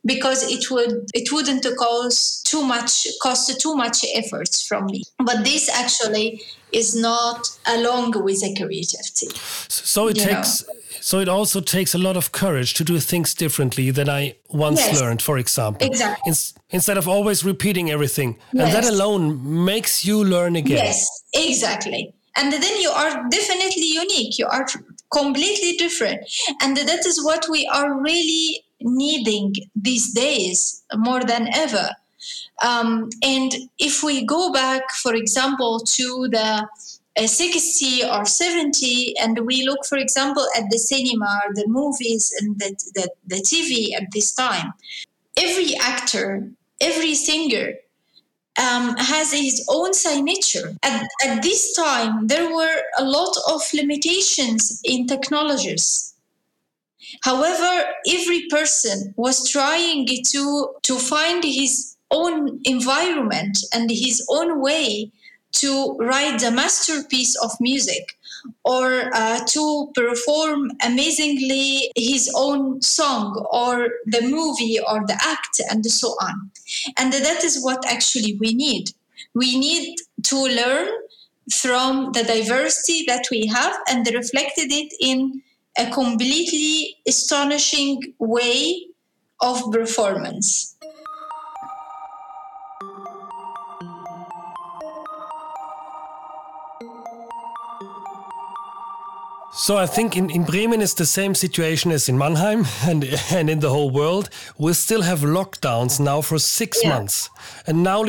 Because 0.06 0.52
it 0.52 0.70
would 0.70 1.10
it 1.16 1.32
wouldn't 1.32 1.66
cost 1.78 2.46
too 2.46 2.64
much 2.64 3.08
cost 3.24 3.60
too 3.60 3.76
much 3.76 4.06
efforts 4.14 4.66
from 4.66 4.86
me. 4.86 5.02
But 5.18 5.44
this 5.44 5.68
actually 5.68 6.44
is 6.72 6.96
not 6.96 7.48
along 7.66 8.12
with 8.24 8.40
the 8.42 8.54
creativity. 8.56 9.30
So 9.68 10.10
it 10.10 10.18
takes 10.18 10.68
know? 10.68 10.74
So 11.06 11.20
it 11.20 11.30
also 11.30 11.62
takes 11.62 11.94
a 11.94 12.00
lot 12.00 12.18
of 12.18 12.32
courage 12.32 12.74
to 12.74 12.84
do 12.84 13.00
things 13.00 13.36
differently 13.36 13.92
than 13.92 14.10
I 14.10 14.38
once 14.50 14.80
yes. 14.80 15.00
learned, 15.00 15.22
for 15.22 15.38
example. 15.38 15.86
Exactly. 15.86 16.32
In, 16.32 16.36
instead 16.72 16.98
of 16.98 17.08
always 17.08 17.46
repeating 17.46 17.92
everything. 17.92 18.40
Yes. 18.52 18.66
And 18.66 18.74
that 18.74 18.92
alone 18.92 19.66
makes 19.66 20.04
you 20.04 20.24
learn 20.24 20.56
again. 20.56 20.78
Yes, 20.78 21.06
exactly. 21.36 22.12
And 22.36 22.52
then 22.52 22.82
you 22.82 22.90
are 22.90 23.30
definitely 23.30 23.88
unique. 23.94 24.40
You 24.40 24.48
are 24.48 24.66
completely 25.14 25.74
different. 25.74 26.22
And 26.64 26.76
that 26.76 27.06
is 27.06 27.24
what 27.24 27.46
we 27.52 27.68
are 27.68 28.02
really 28.02 28.64
needing 28.82 29.54
these 29.76 30.12
days 30.12 30.84
more 30.96 31.24
than 31.24 31.50
ever. 31.54 31.88
Um, 32.66 33.10
and 33.22 33.54
if 33.78 34.02
we 34.02 34.26
go 34.26 34.52
back, 34.52 34.90
for 35.04 35.14
example, 35.14 35.82
to 35.82 36.30
the 36.32 36.68
60 37.18 38.04
or 38.04 38.26
70 38.26 39.16
and 39.20 39.40
we 39.46 39.66
look 39.66 39.86
for 39.88 39.98
example 39.98 40.46
at 40.58 40.66
the 40.70 40.78
cinema 40.78 41.42
the 41.54 41.66
movies 41.68 42.32
and 42.40 42.60
the, 42.60 42.76
the, 42.94 43.10
the 43.28 43.36
tv 43.38 43.96
at 43.96 44.12
this 44.14 44.34
time. 44.34 44.74
Every 45.38 45.76
actor 45.78 46.52
every 46.82 47.16
singer 47.16 47.74
um, 48.58 48.96
has 48.98 49.34
his 49.34 49.66
own 49.70 49.94
signature. 49.94 50.74
At, 50.84 51.08
at 51.26 51.42
this 51.42 51.74
time 51.76 52.28
there 52.28 52.54
were 52.54 52.82
a 52.98 53.04
lot 53.04 53.36
of 53.50 53.62
limitations 53.74 54.82
in 54.84 55.08
technologies. 55.08 56.14
However 57.24 57.86
every 58.10 58.48
person 58.50 59.14
was 59.16 59.50
trying 59.50 60.06
to 60.32 60.70
to 60.84 60.96
find 60.98 61.44
his 61.44 61.96
own 62.12 62.60
environment 62.66 63.58
and 63.74 63.90
his 63.90 64.26
own 64.30 64.62
way 64.62 65.12
to 65.56 65.96
write 66.00 66.40
the 66.40 66.52
masterpiece 66.52 67.36
of 67.42 67.52
music 67.60 68.18
or 68.64 69.10
uh, 69.14 69.40
to 69.46 69.92
perform 69.96 70.72
amazingly 70.84 71.92
his 71.96 72.32
own 72.36 72.82
song 72.82 73.46
or 73.52 73.90
the 74.06 74.22
movie 74.22 74.80
or 74.80 75.02
the 75.08 75.18
act 75.22 75.62
and 75.70 75.86
so 75.86 76.10
on. 76.22 76.52
And 76.98 77.12
that 77.14 77.44
is 77.44 77.64
what 77.64 77.86
actually 77.88 78.38
we 78.40 78.54
need. 78.54 78.92
We 79.34 79.58
need 79.58 79.98
to 80.24 80.38
learn 80.38 80.90
from 81.54 82.12
the 82.14 82.24
diversity 82.24 83.04
that 83.08 83.26
we 83.30 83.48
have 83.48 83.76
and 83.90 84.06
reflected 84.08 84.72
it 84.72 84.94
in 85.00 85.42
a 85.78 85.90
completely 85.92 86.98
astonishing 87.08 88.02
way 88.20 88.88
of 89.42 89.62
performance. 89.72 90.76
So 99.66 99.78
I 99.78 99.88
think 99.88 100.16
in, 100.16 100.30
in 100.30 100.44
Bremen 100.44 100.80
is 100.80 100.94
the 100.94 101.08
same 101.08 101.34
situation 101.34 101.92
as 101.92 102.08
in 102.08 102.20
Mannheim 102.20 102.66
and, 102.88 103.04
and 103.32 103.50
in 103.50 103.62
the 103.62 103.72
whole 103.72 103.90
world. 103.90 104.30
We 104.60 104.74
still 104.74 105.02
have 105.02 105.22
lockdowns 105.22 106.00
now 106.00 106.22
for 106.22 106.38
six 106.38 106.84
yeah. 106.84 106.90
months. 106.90 107.32
And 107.66 107.82
now 107.82 108.04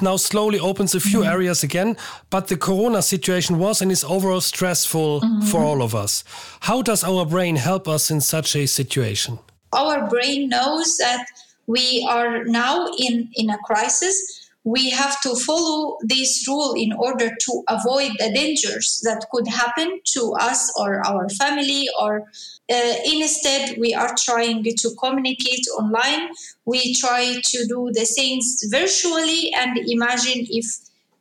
now 0.00 0.16
slowly 0.16 0.58
opens 0.58 0.96
a 0.96 1.00
few 1.00 1.20
mm 1.20 1.26
-hmm. 1.26 1.34
areas 1.34 1.62
again. 1.62 1.96
But 2.28 2.46
the 2.46 2.56
corona 2.56 3.02
situation 3.02 3.58
was 3.58 3.82
and 3.82 3.90
is 3.90 4.04
overall 4.04 4.40
stressful 4.40 5.20
mm 5.20 5.28
-hmm. 5.28 5.48
for 5.50 5.60
all 5.64 5.80
of 5.80 5.94
us. 5.94 6.24
How 6.60 6.82
does 6.82 7.04
our 7.04 7.26
brain 7.26 7.56
help 7.56 7.86
us 7.86 8.10
in 8.10 8.20
such 8.20 8.56
a 8.56 8.66
situation? 8.66 9.38
Our 9.68 10.08
brain 10.08 10.48
knows 10.48 10.96
that 10.96 11.24
we 11.64 11.86
are 12.08 12.44
now 12.44 12.86
in, 12.96 13.28
in 13.32 13.50
a 13.50 13.58
crisis 13.68 14.45
we 14.66 14.90
have 14.90 15.20
to 15.20 15.36
follow 15.36 15.96
this 16.02 16.44
rule 16.48 16.74
in 16.76 16.92
order 16.92 17.30
to 17.30 17.62
avoid 17.68 18.10
the 18.18 18.32
dangers 18.34 19.00
that 19.04 19.24
could 19.30 19.46
happen 19.46 20.00
to 20.02 20.34
us 20.40 20.72
or 20.76 21.06
our 21.06 21.28
family 21.28 21.86
or 22.00 22.22
uh, 22.68 22.94
instead 23.04 23.78
we 23.78 23.94
are 23.94 24.12
trying 24.18 24.64
to 24.64 24.90
communicate 25.00 25.64
online. 25.78 26.30
We 26.64 26.94
try 26.94 27.36
to 27.40 27.66
do 27.68 27.90
the 27.92 28.04
things 28.04 28.64
virtually 28.68 29.52
and 29.56 29.78
imagine 29.86 30.46
if 30.50 30.66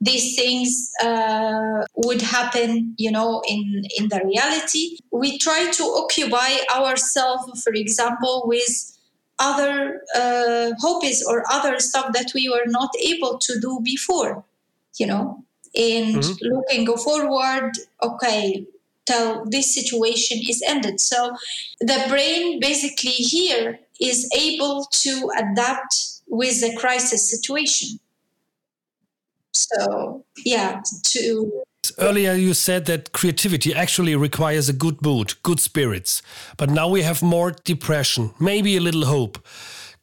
these 0.01 0.36
things 0.36 0.91
uh, 1.03 1.86
would 1.97 2.21
happen 2.23 2.95
you 2.97 3.12
know 3.12 3.43
in 3.47 3.84
in 3.99 4.10
the 4.10 4.21
reality. 4.25 4.97
We 5.12 5.38
try 5.38 5.69
to 5.69 5.84
occupy 5.84 6.51
ourselves 6.75 7.62
for 7.63 7.73
example 7.73 8.45
with 8.47 8.94
other 9.39 10.02
uh, 10.15 10.71
hobbies 10.80 11.24
or 11.28 11.43
other 11.52 11.80
stuff 11.80 12.13
that 12.13 12.32
we 12.34 12.50
were 12.50 12.67
not 12.67 12.89
able 13.02 13.38
to 13.39 13.60
do 13.60 13.80
before 13.84 14.45
you 14.98 15.08
know? 15.08 15.43
And 15.76 16.15
mm-hmm. 16.15 16.56
looking 16.56 16.98
forward 16.98 17.71
okay 18.02 18.65
till 19.06 19.45
this 19.45 19.76
situation 19.76 20.39
is 20.50 20.63
ended. 20.65 21.00
So 21.00 21.36
the 21.80 22.06
brain 22.08 22.60
basically 22.60 23.12
here 23.12 23.80
is 24.00 24.30
able 24.36 24.88
to 24.89 25.32
adapt 25.38 26.21
with 26.28 26.62
the 26.62 26.76
crisis 26.78 27.30
situation. 27.30 28.00
So 29.52 30.26
yeah 30.43 30.82
to 31.04 31.63
Earlier, 31.98 32.34
you 32.34 32.54
said 32.54 32.86
that 32.86 33.12
creativity 33.12 33.74
actually 33.74 34.15
requires 34.15 34.69
a 34.69 34.74
good 34.74 35.02
mood, 35.02 35.34
good 35.43 35.60
spirits. 35.60 36.21
But 36.58 36.69
now 36.69 36.88
we 36.89 37.04
have 37.04 37.21
more 37.21 37.52
depression, 37.52 38.32
maybe 38.39 38.78
a 38.78 38.82
little 38.82 39.06
hope. 39.06 39.39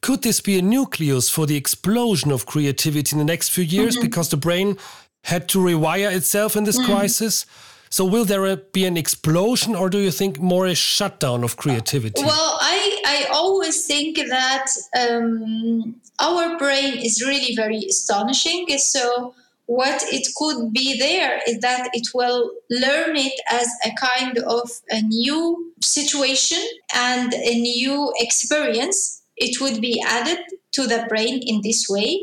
Could 0.01 0.23
this 0.23 0.40
be 0.40 0.59
a 0.59 0.62
nucleus 0.62 1.31
for 1.31 1.47
the 1.47 1.57
explosion 1.57 2.33
of 2.33 2.45
creativity 2.45 3.14
in 3.14 3.18
the 3.18 3.33
next 3.33 3.51
few 3.51 3.64
years 3.64 3.95
mm 3.95 4.01
-hmm. 4.01 4.11
because 4.11 4.31
the 4.31 4.37
brain 4.37 4.79
had 5.25 5.49
to 5.49 5.64
rewire 5.64 6.11
itself 6.16 6.57
in 6.57 6.64
this 6.64 6.79
mm 6.79 6.85
-hmm. 6.85 6.99
crisis? 6.99 7.47
So, 7.92 8.07
will 8.07 8.25
there 8.25 8.57
be 8.73 8.87
an 8.87 8.97
explosion, 8.97 9.77
or 9.77 9.90
do 9.90 9.99
you 9.99 10.11
think 10.11 10.38
more 10.38 10.71
a 10.71 10.75
shutdown 10.75 11.45
of 11.45 11.57
creativity? 11.57 12.25
Well, 12.25 12.59
I, 12.59 13.03
I 13.05 13.27
always 13.31 13.85
think 13.85 14.16
that 14.16 14.66
um, 14.99 16.01
our 16.18 16.57
brain 16.57 16.95
is 16.97 17.23
really 17.23 17.55
very 17.55 17.85
astonishing. 17.90 18.66
So, 18.79 19.35
what 19.73 20.03
it 20.13 20.29
could 20.37 20.71
be 20.71 20.99
there 20.99 21.41
is 21.47 21.59
that 21.61 21.89
it 21.95 22.07
will 22.13 22.51
learn 22.69 23.17
it 23.17 23.33
as 23.51 23.67
a 23.87 23.91
kind 23.95 24.37
of 24.37 24.71
a 24.91 25.01
new 25.01 25.73
situation 25.81 26.63
and 26.95 27.33
a 27.33 27.55
new 27.59 28.13
experience. 28.17 29.23
It 29.39 29.63
would 29.63 29.81
be 29.81 30.03
added 30.07 30.41
to 30.73 30.87
the 30.87 31.07
brain 31.09 31.41
in 31.43 31.63
this 31.63 31.87
way. 31.89 32.23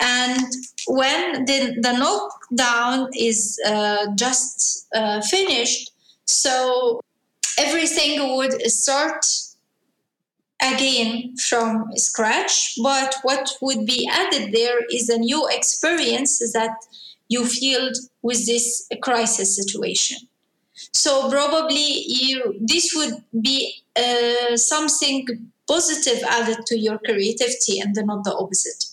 And 0.00 0.46
when 0.86 1.44
the, 1.44 1.76
the 1.82 1.92
knockdown 1.92 3.10
is 3.14 3.60
uh, 3.66 4.06
just 4.14 4.86
uh, 4.94 5.20
finished, 5.20 5.92
so 6.26 7.02
everything 7.58 8.34
would 8.34 8.62
start 8.70 9.26
again 10.60 11.36
from 11.36 11.86
scratch 11.96 12.74
but 12.82 13.14
what 13.22 13.48
would 13.60 13.86
be 13.86 14.08
added 14.10 14.52
there 14.52 14.80
is 14.90 15.08
a 15.08 15.18
new 15.18 15.46
experience 15.50 16.38
that 16.52 16.74
you 17.28 17.44
feel 17.46 17.90
with 18.22 18.46
this 18.46 18.88
crisis 19.02 19.54
situation. 19.54 20.18
So 20.92 21.30
probably 21.30 22.04
you 22.06 22.54
this 22.60 22.92
would 22.94 23.22
be 23.40 23.82
uh, 23.96 24.56
something 24.56 25.26
positive 25.68 26.22
added 26.26 26.64
to 26.66 26.78
your 26.78 26.98
creativity 26.98 27.80
and 27.80 27.94
not 28.06 28.24
the 28.24 28.34
opposite 28.34 28.84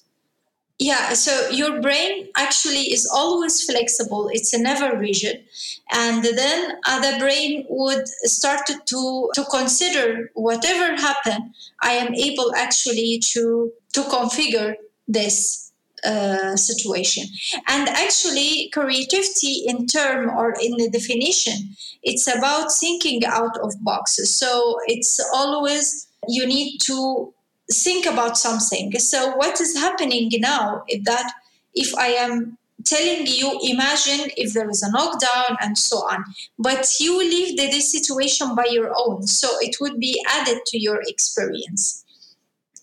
yeah, 0.78 1.14
so 1.14 1.50
your 1.50 1.82
brain 1.82 2.28
actually 2.36 2.92
is 2.92 3.10
always 3.14 3.64
flexible. 3.64 4.30
It's 4.32 4.58
never 4.58 4.98
rigid. 4.98 5.46
And 5.92 6.24
then 6.24 6.74
uh, 6.86 7.00
the 7.00 7.18
brain 7.18 7.66
would 7.70 8.06
start 8.08 8.62
to, 8.68 9.30
to 9.34 9.44
consider 9.52 10.32
whatever 10.34 10.96
happened, 10.96 11.56
I 11.82 11.94
am 11.94 12.14
able 12.14 12.54
actually 12.56 13.22
to, 13.34 13.72
to 13.94 14.02
configure 14.02 14.76
this 15.08 15.72
uh, 16.04 16.58
situation. 16.58 17.24
And 17.68 17.88
actually, 17.88 18.70
creativity 18.74 19.64
in 19.66 19.88
term 19.88 20.30
or 20.30 20.56
in 20.62 20.76
the 20.78 20.90
definition, 20.90 21.74
it's 22.04 22.28
about 22.28 22.70
thinking 22.80 23.26
out 23.26 23.58
of 23.64 23.74
boxes. 23.82 24.38
So 24.38 24.78
it's 24.88 25.20
always 25.34 26.08
you 26.28 26.46
need 26.46 26.80
to 26.86 27.34
think 27.72 28.06
about 28.06 28.38
something. 28.38 28.92
So, 29.00 29.36
what 29.36 29.60
is 29.60 29.76
happening 29.76 30.30
now 30.40 30.84
is 30.88 31.04
that 31.04 31.32
if 31.74 31.94
I 31.96 32.08
am 32.08 32.58
telling 32.84 33.26
you, 33.26 33.60
imagine 33.64 34.30
if 34.38 34.54
there 34.54 34.70
is 34.70 34.84
a 34.84 34.92
knockdown 34.92 35.58
and 35.62 35.78
so 35.78 35.98
on, 35.98 36.24
but 36.60 36.88
you 37.00 37.18
live 37.18 37.58
the 37.58 37.80
situation 37.80 38.56
by 38.56 38.66
your 38.70 38.94
own. 38.98 39.28
So, 39.28 39.50
it 39.62 39.78
would 39.82 40.00
be 40.00 40.22
added 40.30 40.60
to 40.68 40.80
your 40.80 41.02
experience 41.08 42.04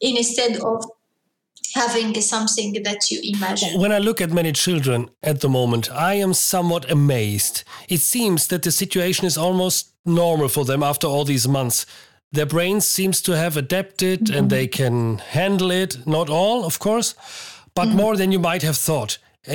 instead 0.01 0.57
of 0.59 0.85
having 1.75 2.15
something 2.21 2.83
that 2.83 3.11
you 3.11 3.21
imagine. 3.35 3.81
When 3.81 3.93
I 3.93 3.99
look 3.99 4.21
at 4.21 4.31
many 4.31 4.53
children 4.53 5.11
at 5.23 5.41
the 5.41 5.49
moment, 5.49 5.91
I 5.91 6.15
am 6.15 6.35
somewhat 6.35 6.91
amazed. 6.91 7.65
It 7.89 8.01
seems 8.01 8.49
that 8.49 8.63
the 8.63 8.73
situation 8.73 9.27
is 9.27 9.39
almost 9.39 9.93
normal 10.05 10.49
for 10.49 10.65
them 10.65 10.83
after 10.83 11.07
all 11.07 11.25
these 11.25 11.49
months 11.49 11.87
their 12.33 12.47
brains 12.47 12.89
seems 12.89 13.21
to 13.23 13.33
have 13.33 13.57
adapted 13.57 14.21
mm 14.21 14.27
-hmm. 14.27 14.39
and 14.39 14.51
they 14.51 14.69
can 14.69 15.19
handle 15.19 15.83
it 15.83 15.99
not 16.07 16.29
all 16.29 16.65
of 16.65 16.79
course 16.79 17.15
but 17.75 17.85
mm 17.85 17.91
-hmm. 17.91 17.97
more 17.97 18.17
than 18.17 18.33
you 18.33 18.41
might 18.41 18.63
have 18.63 18.79
thought 18.79 19.19
uh, 19.49 19.55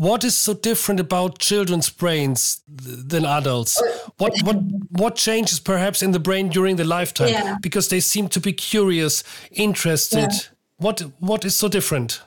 what 0.00 0.24
is 0.24 0.34
so 0.36 0.54
different 0.54 1.00
about 1.00 1.38
children's 1.38 1.90
brains 1.90 2.62
than 3.10 3.24
adults 3.24 3.82
what 4.16 4.32
what 4.42 4.56
what 4.90 5.14
changes 5.16 5.60
perhaps 5.60 6.02
in 6.02 6.12
the 6.12 6.18
brain 6.18 6.48
during 6.48 6.76
the 6.76 6.84
lifetime 6.84 7.28
yeah. 7.28 7.58
because 7.60 7.88
they 7.88 8.00
seem 8.00 8.28
to 8.28 8.40
be 8.40 8.52
curious 8.52 9.24
interested 9.50 10.32
yeah. 10.32 10.40
what 10.78 11.02
what 11.18 11.44
is 11.44 11.58
so 11.58 11.68
different 11.68 12.22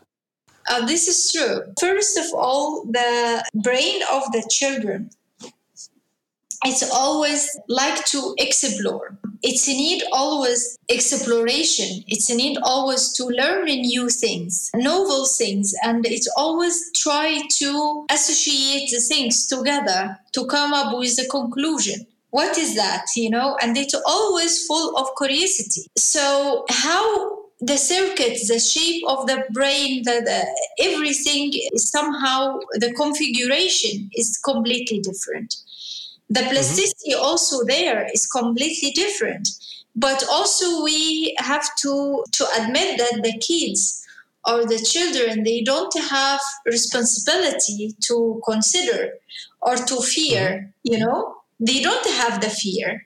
uh, 0.70 0.86
this 0.86 1.08
is 1.08 1.32
true 1.32 1.64
first 1.80 2.18
of 2.18 2.26
all 2.34 2.86
the 2.92 3.44
brain 3.54 4.02
of 4.12 4.24
the 4.32 4.44
children 4.52 5.10
it's 6.66 6.90
always 6.92 7.50
like 7.68 8.04
to 8.06 8.36
explore. 8.38 9.18
It's 9.42 9.68
a 9.70 9.72
need 9.72 10.04
always 10.12 10.78
exploration. 10.90 12.04
It's 12.08 12.30
a 12.30 12.36
need 12.36 12.58
always 12.62 13.14
to 13.14 13.26
learn 13.26 13.66
new 13.66 14.10
things 14.10 14.70
novel 14.76 15.26
things 15.26 15.74
and 15.84 16.06
it's 16.06 16.30
always 16.38 16.92
try 16.96 17.42
to 17.60 18.06
associate 18.12 18.90
the 18.92 19.00
things 19.00 19.48
together 19.48 20.18
to 20.34 20.46
come 20.48 20.74
up 20.74 20.98
with 20.98 21.18
a 21.20 21.28
conclusion. 21.30 22.06
What 22.32 22.58
is 22.58 22.76
that 22.76 23.06
you 23.16 23.30
know? 23.30 23.58
And 23.62 23.78
it's 23.78 23.96
always 24.06 24.66
full 24.68 24.98
of 24.98 25.08
curiosity. 25.18 25.88
So 25.98 26.66
how 26.70 27.40
the 27.62 27.78
circuits, 27.78 28.48
the 28.48 28.60
shape 28.60 29.04
of 29.08 29.28
the 29.28 29.44
brain, 29.52 30.04
the, 30.04 30.22
the, 30.24 30.86
everything 30.86 31.52
somehow 31.76 32.60
the 32.74 32.94
configuration 32.94 34.10
is 34.14 34.38
completely 34.38 35.00
different 35.00 35.56
the 36.30 36.42
mm-hmm. 36.42 36.50
plasticity 36.50 37.14
mm-hmm. 37.14 37.24
also 37.24 37.64
there 37.66 38.08
is 38.14 38.28
completely 38.28 38.92
different 38.92 39.48
but 39.96 40.24
also 40.32 40.84
we 40.84 41.36
have 41.38 41.76
to 41.76 42.24
to 42.32 42.46
admit 42.60 42.98
that 42.98 43.22
the 43.24 43.38
kids 43.40 44.06
or 44.48 44.66
the 44.66 44.80
children 44.80 45.44
they 45.44 45.62
don't 45.62 45.98
have 46.00 46.40
responsibility 46.66 47.96
to 48.00 48.42
consider 48.46 49.12
or 49.62 49.76
to 49.76 49.96
fear 50.02 50.46
mm-hmm. 50.50 50.94
you 50.94 51.00
know 51.00 51.36
they 51.60 51.82
don't 51.82 52.08
have 52.08 52.42
the 52.42 52.50
fear 52.50 53.06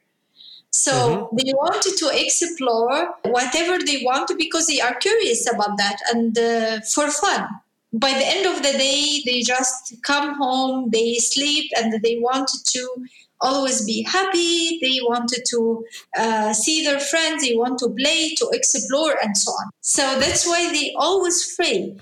so 0.69 0.91
mm-hmm. 0.91 1.37
they 1.37 1.53
wanted 1.53 1.95
to 1.97 2.09
explore 2.13 3.13
whatever 3.25 3.77
they 3.83 4.01
want 4.03 4.29
because 4.37 4.67
they 4.67 4.81
are 4.81 4.95
curious 4.95 5.51
about 5.51 5.77
that 5.77 5.97
and 6.11 6.37
uh, 6.37 6.81
for 6.81 7.09
fun 7.09 7.47
by 7.93 8.09
the 8.09 8.25
end 8.25 8.45
of 8.47 8.63
the 8.63 8.75
day, 8.77 9.21
they 9.25 9.41
just 9.41 9.95
come 10.01 10.35
home, 10.35 10.89
they 10.89 11.15
sleep, 11.15 11.71
and 11.77 11.93
they 12.01 12.17
wanted 12.19 12.59
to 12.65 13.05
always 13.39 13.85
be 13.85 14.01
happy. 14.01 14.79
They 14.81 14.97
wanted 15.03 15.43
to 15.51 15.85
uh, 16.17 16.53
see 16.53 16.83
their 16.83 16.99
friends, 16.99 17.43
they 17.43 17.55
want 17.55 17.77
to 17.79 17.89
play, 17.89 18.33
to 18.35 18.49
explore, 18.51 19.15
and 19.21 19.37
so 19.37 19.51
on. 19.51 19.69
So 19.81 20.01
that's 20.19 20.47
why 20.47 20.71
they 20.71 20.93
always 20.97 21.55
fail. 21.55 21.95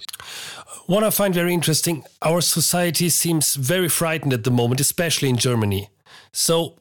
What 0.86 1.04
I 1.04 1.10
find 1.10 1.34
very 1.34 1.54
interesting, 1.54 2.06
our 2.22 2.42
society 2.42 3.10
seems 3.10 3.56
very 3.56 3.90
frightened 3.90 4.34
at 4.34 4.46
the 4.46 4.52
moment, 4.52 4.80
especially 4.80 5.30
in 5.30 5.38
Germany. 5.38 5.90
So, 6.32 6.78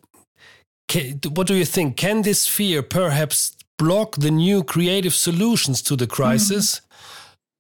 what 1.34 1.46
do 1.46 1.54
you 1.54 1.64
think? 1.64 1.96
Can 1.96 2.22
this 2.22 2.46
fear 2.46 2.82
perhaps 2.82 3.56
block 3.78 4.16
the 4.16 4.30
new 4.30 4.62
creative 4.62 5.14
solutions 5.14 5.82
to 5.82 5.96
the 5.96 6.06
crisis? 6.06 6.74
Mm 6.74 6.78
-hmm 6.78 6.89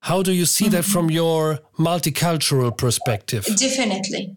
how 0.00 0.22
do 0.22 0.32
you 0.32 0.46
see 0.46 0.66
mm-hmm. 0.66 0.74
that 0.74 0.84
from 0.84 1.10
your 1.10 1.60
multicultural 1.78 2.76
perspective? 2.76 3.44
Definitely. 3.56 4.36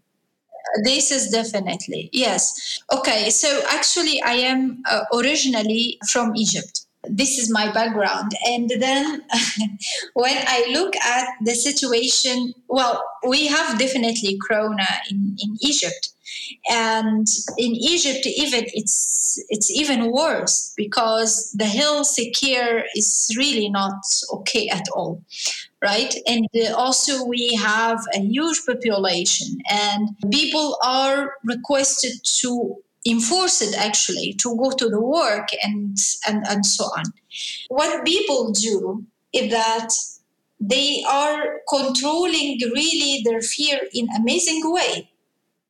This 0.84 1.12
is 1.12 1.30
definitely, 1.30 2.10
yes. 2.12 2.80
Okay, 2.92 3.30
so 3.30 3.62
actually, 3.70 4.22
I 4.24 4.34
am 4.34 4.82
uh, 4.90 5.04
originally 5.14 6.00
from 6.10 6.36
Egypt. 6.36 6.86
this 7.10 7.38
is 7.38 7.52
my 7.52 7.72
background. 7.72 8.32
And 8.46 8.70
then 8.80 9.24
when 10.14 10.38
I 10.48 10.70
look 10.72 10.96
at 10.96 11.28
the 11.44 11.54
situation, 11.54 12.54
well, 12.68 13.04
we 13.28 13.48
have 13.48 13.78
definitely 13.78 14.40
Corona 14.48 14.88
in, 15.10 15.36
in 15.40 15.58
Egypt. 15.62 16.13
And 16.70 17.28
in 17.58 17.72
Egypt, 17.76 18.26
even 18.26 18.66
it's 18.74 19.44
it's 19.50 19.72
even 19.72 20.12
worse 20.12 20.74
because 20.78 21.52
the 21.58 21.66
health 21.66 22.16
care 22.40 22.86
is 22.96 23.34
really 23.38 23.70
not 23.70 24.04
okay 24.32 24.70
at 24.70 24.86
all, 24.96 25.22
right? 25.82 26.14
And 26.28 26.48
also 26.76 27.26
we 27.26 27.56
have 27.56 28.00
a 28.14 28.20
huge 28.20 28.66
population, 28.66 29.58
and 29.70 30.10
people 30.32 30.78
are 30.84 31.34
requested 31.44 32.14
to 32.42 32.76
enforce 33.06 33.62
it 33.62 33.76
actually 33.78 34.34
to 34.40 34.56
go 34.58 34.72
to 34.72 34.90
the 34.90 35.02
work 35.02 35.50
and 35.62 35.98
and 36.28 36.46
and 36.48 36.66
so 36.66 36.86
on 36.86 37.04
what 37.68 38.06
people 38.06 38.52
do 38.52 39.06
is 39.34 39.52
that 39.52 39.90
they 40.60 41.04
are 41.10 41.60
controlling 41.68 42.58
really 42.74 43.22
their 43.26 43.42
fear 43.42 43.82
in 43.94 44.08
amazing 44.18 44.62
way 44.64 45.10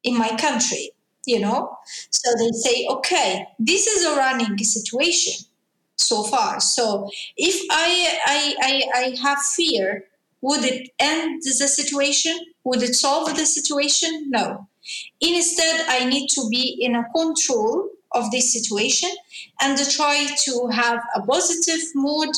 in 0.04 0.18
my 0.18 0.30
country 0.38 0.92
you 1.26 1.40
know? 1.40 1.78
So 2.10 2.32
they 2.38 2.52
say 2.52 2.86
okay 2.90 3.48
this 3.60 3.88
is 3.88 4.06
a 4.06 4.16
running 4.16 4.58
situation 4.58 5.46
so 5.96 6.24
far. 6.24 6.60
So 6.60 7.10
if 7.38 7.56
i 7.72 8.20
i 8.26 8.56
i, 8.62 9.00
I 9.02 9.16
have 9.22 9.40
fear 9.40 10.06
would 10.44 10.66
it 10.66 10.90
end 11.00 11.42
the 11.42 11.68
situation? 11.70 12.38
Would 12.66 12.84
it 12.84 12.96
solve 12.96 13.34
the 13.38 13.46
situation? 13.46 14.30
No. 14.30 14.68
Instead, 15.22 15.86
I 15.88 16.04
need 16.04 16.28
to 16.32 16.50
be 16.50 16.78
in 16.82 16.96
a 16.96 17.06
control 17.16 17.88
of 18.12 18.30
this 18.30 18.52
situation 18.52 19.10
and 19.62 19.78
try 19.90 20.28
to 20.44 20.68
have 20.68 21.00
a 21.16 21.22
positive 21.22 21.80
mood 21.96 22.36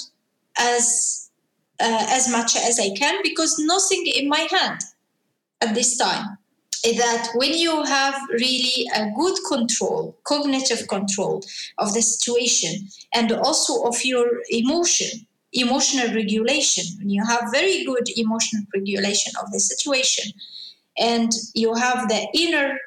as 0.59 1.31
uh, 1.79 2.05
as 2.09 2.29
much 2.29 2.55
as 2.55 2.79
I 2.79 2.91
can 2.95 3.21
because 3.23 3.57
nothing 3.57 4.05
in 4.05 4.29
my 4.29 4.47
hand 4.51 4.81
at 5.61 5.73
this 5.73 5.97
time. 5.97 6.37
That 6.85 7.29
when 7.33 7.53
you 7.53 7.81
have 7.83 8.15
really 8.29 8.87
a 8.95 9.09
good 9.15 9.37
control, 9.47 10.15
cognitive 10.23 10.87
control 10.87 11.43
of 11.79 11.93
the 11.95 12.01
situation, 12.03 12.87
and 13.11 13.31
also 13.31 13.83
of 13.85 14.05
your 14.05 14.27
emotion, 14.51 15.25
emotional 15.51 16.13
regulation, 16.13 16.85
when 16.99 17.09
you 17.09 17.25
have 17.25 17.51
very 17.51 17.83
good 17.85 18.07
emotional 18.15 18.65
regulation 18.71 19.33
of 19.41 19.51
the 19.51 19.59
situation, 19.59 20.31
and 20.97 21.31
you 21.55 21.73
have 21.73 22.07
the 22.07 22.27
inner 22.35 22.77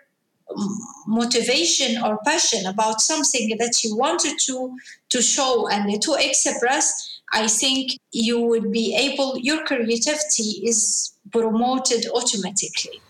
motivation 1.06 2.02
or 2.02 2.18
passion 2.24 2.66
about 2.66 3.00
something 3.00 3.56
that 3.58 3.82
you 3.84 3.96
wanted 3.96 4.38
to 4.38 4.74
to 5.10 5.20
show 5.20 5.68
and 5.68 6.00
to 6.00 6.14
express 6.18 7.20
i 7.32 7.46
think 7.46 7.92
you 8.12 8.40
would 8.40 8.72
be 8.72 8.94
able 8.96 9.36
your 9.38 9.62
creativity 9.64 10.62
is 10.64 11.12
promoted 11.30 12.06
automatically 12.14 13.02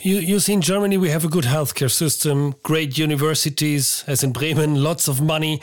you, 0.00 0.16
you 0.16 0.40
see, 0.40 0.52
in 0.52 0.60
Germany, 0.60 0.96
we 0.98 1.10
have 1.10 1.24
a 1.24 1.28
good 1.28 1.44
healthcare 1.44 1.90
system, 1.90 2.54
great 2.62 2.98
universities, 2.98 4.04
as 4.06 4.22
in 4.22 4.32
Bremen, 4.32 4.82
lots 4.82 5.08
of 5.08 5.20
money. 5.20 5.60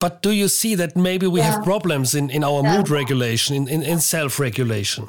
But 0.00 0.22
do 0.22 0.30
you 0.30 0.48
see 0.48 0.74
that 0.76 0.96
maybe 0.96 1.26
we 1.26 1.40
yeah. 1.40 1.52
have 1.52 1.64
problems 1.64 2.14
in, 2.14 2.30
in 2.30 2.44
our 2.44 2.62
yeah. 2.62 2.76
mood 2.76 2.88
regulation, 2.88 3.56
in, 3.56 3.68
in, 3.68 3.82
in 3.82 4.00
self 4.00 4.38
regulation 4.38 5.08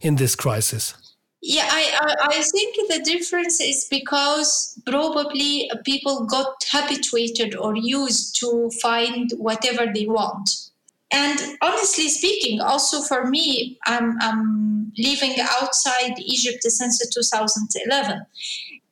in 0.00 0.16
this 0.16 0.34
crisis? 0.34 0.94
Yeah, 1.42 1.66
I, 1.70 2.16
I 2.20 2.42
think 2.42 2.76
the 2.88 3.00
difference 3.02 3.60
is 3.62 3.86
because 3.90 4.78
probably 4.84 5.70
people 5.84 6.26
got 6.26 6.62
habituated 6.70 7.56
or 7.56 7.74
used 7.76 8.38
to 8.40 8.70
find 8.82 9.30
whatever 9.38 9.90
they 9.92 10.06
want. 10.06 10.69
And 11.12 11.58
honestly 11.60 12.08
speaking, 12.08 12.60
also 12.60 13.02
for 13.02 13.26
me, 13.26 13.78
I'm, 13.84 14.16
I'm 14.20 14.92
living 14.96 15.34
outside 15.40 16.18
Egypt 16.18 16.62
since 16.62 16.98
2011. 16.98 18.24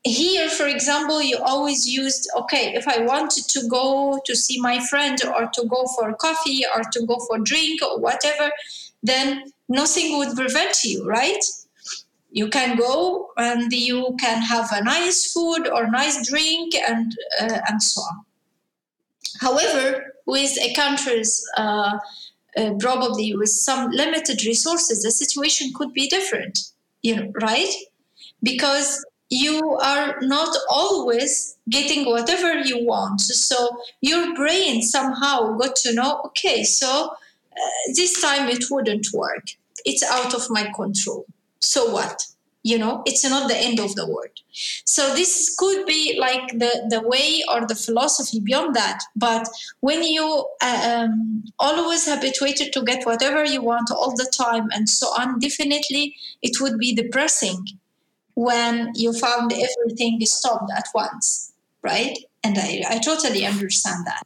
Here, 0.05 0.49
for 0.49 0.67
example, 0.67 1.23
you 1.23 1.39
always 1.39 1.87
used, 1.89 2.29
okay, 2.37 2.75
if 2.75 2.89
I 2.89 3.03
wanted 3.03 3.45
to 3.49 3.69
go 3.69 4.21
to 4.25 4.35
see 4.35 4.61
my 4.61 4.81
friend 4.87 5.19
or 5.37 5.49
to 5.53 5.67
go 5.67 5.87
for 5.97 6.15
coffee 6.15 6.65
or 6.75 6.83
to 6.93 7.07
go 7.07 7.19
for 7.27 7.39
drink 7.39 7.83
or 7.83 7.99
whatever, 7.99 8.51
then 9.03 9.53
nothing 9.69 10.19
would 10.19 10.35
prevent 10.37 10.83
you, 10.83 11.07
right? 11.07 11.43
you 12.31 12.49
can 12.49 12.77
go 12.77 13.31
and 13.37 13.73
you 13.73 14.17
can 14.21 14.43
have 14.43 14.69
a 14.73 14.85
nice 14.85 15.33
food 15.33 15.67
or 15.69 15.91
nice 15.91 16.29
drink 16.29 16.75
and 16.75 17.17
uh, 17.41 17.61
and 17.69 17.83
so 17.83 18.01
on 18.01 18.25
however 19.41 20.15
with 20.35 20.53
a 20.63 20.73
country's 20.75 21.33
uh, 21.57 21.99
uh, 22.57 22.73
probably 22.79 23.35
with 23.35 23.51
some 23.51 23.91
limited 23.91 24.45
resources 24.45 25.03
the 25.03 25.11
situation 25.11 25.73
could 25.75 25.93
be 25.93 26.07
different 26.09 26.57
you 27.03 27.17
know 27.17 27.33
right? 27.41 27.73
Because 28.43 29.05
you 29.31 29.77
are 29.83 30.17
not 30.23 30.57
always 30.71 31.57
getting 31.69 32.07
whatever 32.07 32.61
you 32.61 32.85
want. 32.87 33.21
So 33.21 33.69
your 34.01 34.35
brain 34.35 34.83
somehow 34.83 35.57
got 35.57 35.77
to 35.77 35.95
know 35.95 36.21
okay 36.27 36.65
so 36.65 37.11
uh, 37.11 37.93
this 37.95 38.21
time 38.21 38.49
it 38.49 38.65
wouldn't 38.71 39.09
work. 39.13 39.45
It's 39.85 40.03
out 40.03 40.35
of 40.35 40.49
my 40.51 40.71
control. 40.75 41.27
So 41.61 41.93
what 41.93 42.27
you 42.63 42.79
know 42.79 43.03
it's 43.07 43.25
not 43.25 43.49
the 43.49 43.57
end 43.57 43.81
of 43.81 43.95
the 43.95 44.07
world. 44.07 44.37
So 44.85 45.15
this 45.15 45.55
could 45.59 45.87
be 45.87 46.17
like 46.19 46.59
the 46.59 46.87
the 46.91 47.01
way 47.07 47.43
or 47.53 47.67
the 47.67 47.75
philosophy 47.75 48.41
beyond 48.41 48.75
that. 48.75 49.01
But 49.17 49.49
when 49.81 50.03
you 50.03 50.47
uh, 50.63 51.07
um, 51.09 51.45
always 51.59 52.09
habituated 52.09 52.73
to 52.73 52.83
get 52.83 53.07
whatever 53.07 53.45
you 53.45 53.63
want 53.63 53.91
all 53.91 54.15
the 54.17 54.31
time 54.37 54.69
and 54.73 54.89
so 54.89 55.07
on 55.19 55.39
definitely 55.39 56.17
it 56.43 56.61
would 56.61 56.79
be 56.79 56.95
depressing 56.95 57.65
when 58.35 58.93
you 58.95 59.13
found 59.13 59.53
everything 59.53 60.21
stopped 60.25 60.71
at 60.77 60.87
once 60.95 61.53
right? 61.83 62.19
And 62.45 62.57
i, 62.59 62.83
I 62.89 62.99
totally 62.99 63.45
understand 63.45 64.07
that 64.07 64.23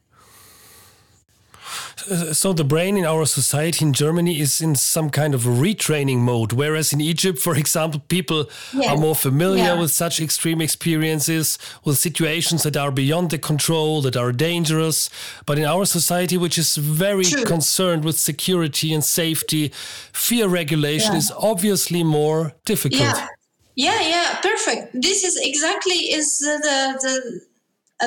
Uh, 2.09 2.33
so 2.33 2.53
the 2.53 2.63
brain 2.63 2.97
in 2.97 3.05
our 3.05 3.25
society 3.25 3.85
in 3.85 3.93
Germany 3.93 4.39
is 4.39 4.61
in 4.61 4.75
some 4.75 5.09
kind 5.09 5.33
of 5.33 5.43
retraining 5.43 6.19
mode, 6.19 6.53
whereas 6.53 6.93
in 6.93 7.01
Egypt, 7.01 7.39
for 7.39 7.55
example, 7.55 8.01
people 8.07 8.49
yes. 8.73 8.89
are 8.89 8.97
more 8.97 9.15
familiar 9.15 9.63
yeah. 9.63 9.79
with 9.79 9.91
such 9.91 10.19
extreme 10.19 10.61
experiences, 10.61 11.57
with 11.83 11.97
situations 11.97 12.63
that 12.63 12.77
are 12.77 12.91
beyond 12.91 13.29
the 13.29 13.37
control, 13.37 14.01
that 14.01 14.15
are 14.15 14.31
dangerous. 14.31 15.09
But 15.45 15.57
in 15.57 15.65
our 15.65 15.85
society, 15.85 16.37
which 16.37 16.57
is 16.57 16.77
very 16.77 17.25
True. 17.25 17.43
concerned 17.45 18.03
with 18.03 18.17
security 18.17 18.93
and 18.93 19.03
safety, 19.03 19.71
fear 20.11 20.47
regulation 20.47 21.13
yeah. 21.13 21.19
is 21.19 21.31
obviously 21.37 22.03
more 22.03 22.53
difficult. 22.65 23.01
Yeah. 23.01 23.27
Yeah, 23.75 23.99
yeah, 24.01 24.39
perfect. 24.41 25.01
This 25.01 25.23
is 25.23 25.35
exactly 25.41 25.95
is 26.13 26.37
the 26.37 26.59
the 27.01 27.41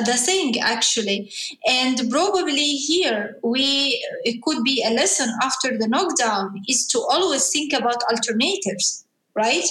the 0.01 0.13
thing 0.13 0.59
actually. 0.59 1.31
And 1.67 2.09
probably 2.09 2.73
here 2.75 3.37
we 3.43 4.03
it 4.23 4.41
could 4.43 4.63
be 4.63 4.83
a 4.85 4.91
lesson 4.91 5.29
after 5.41 5.77
the 5.77 5.87
knockdown 5.87 6.61
is 6.67 6.85
to 6.87 6.99
always 6.99 7.49
think 7.49 7.73
about 7.73 8.03
alternatives 8.11 9.03
right? 9.35 9.65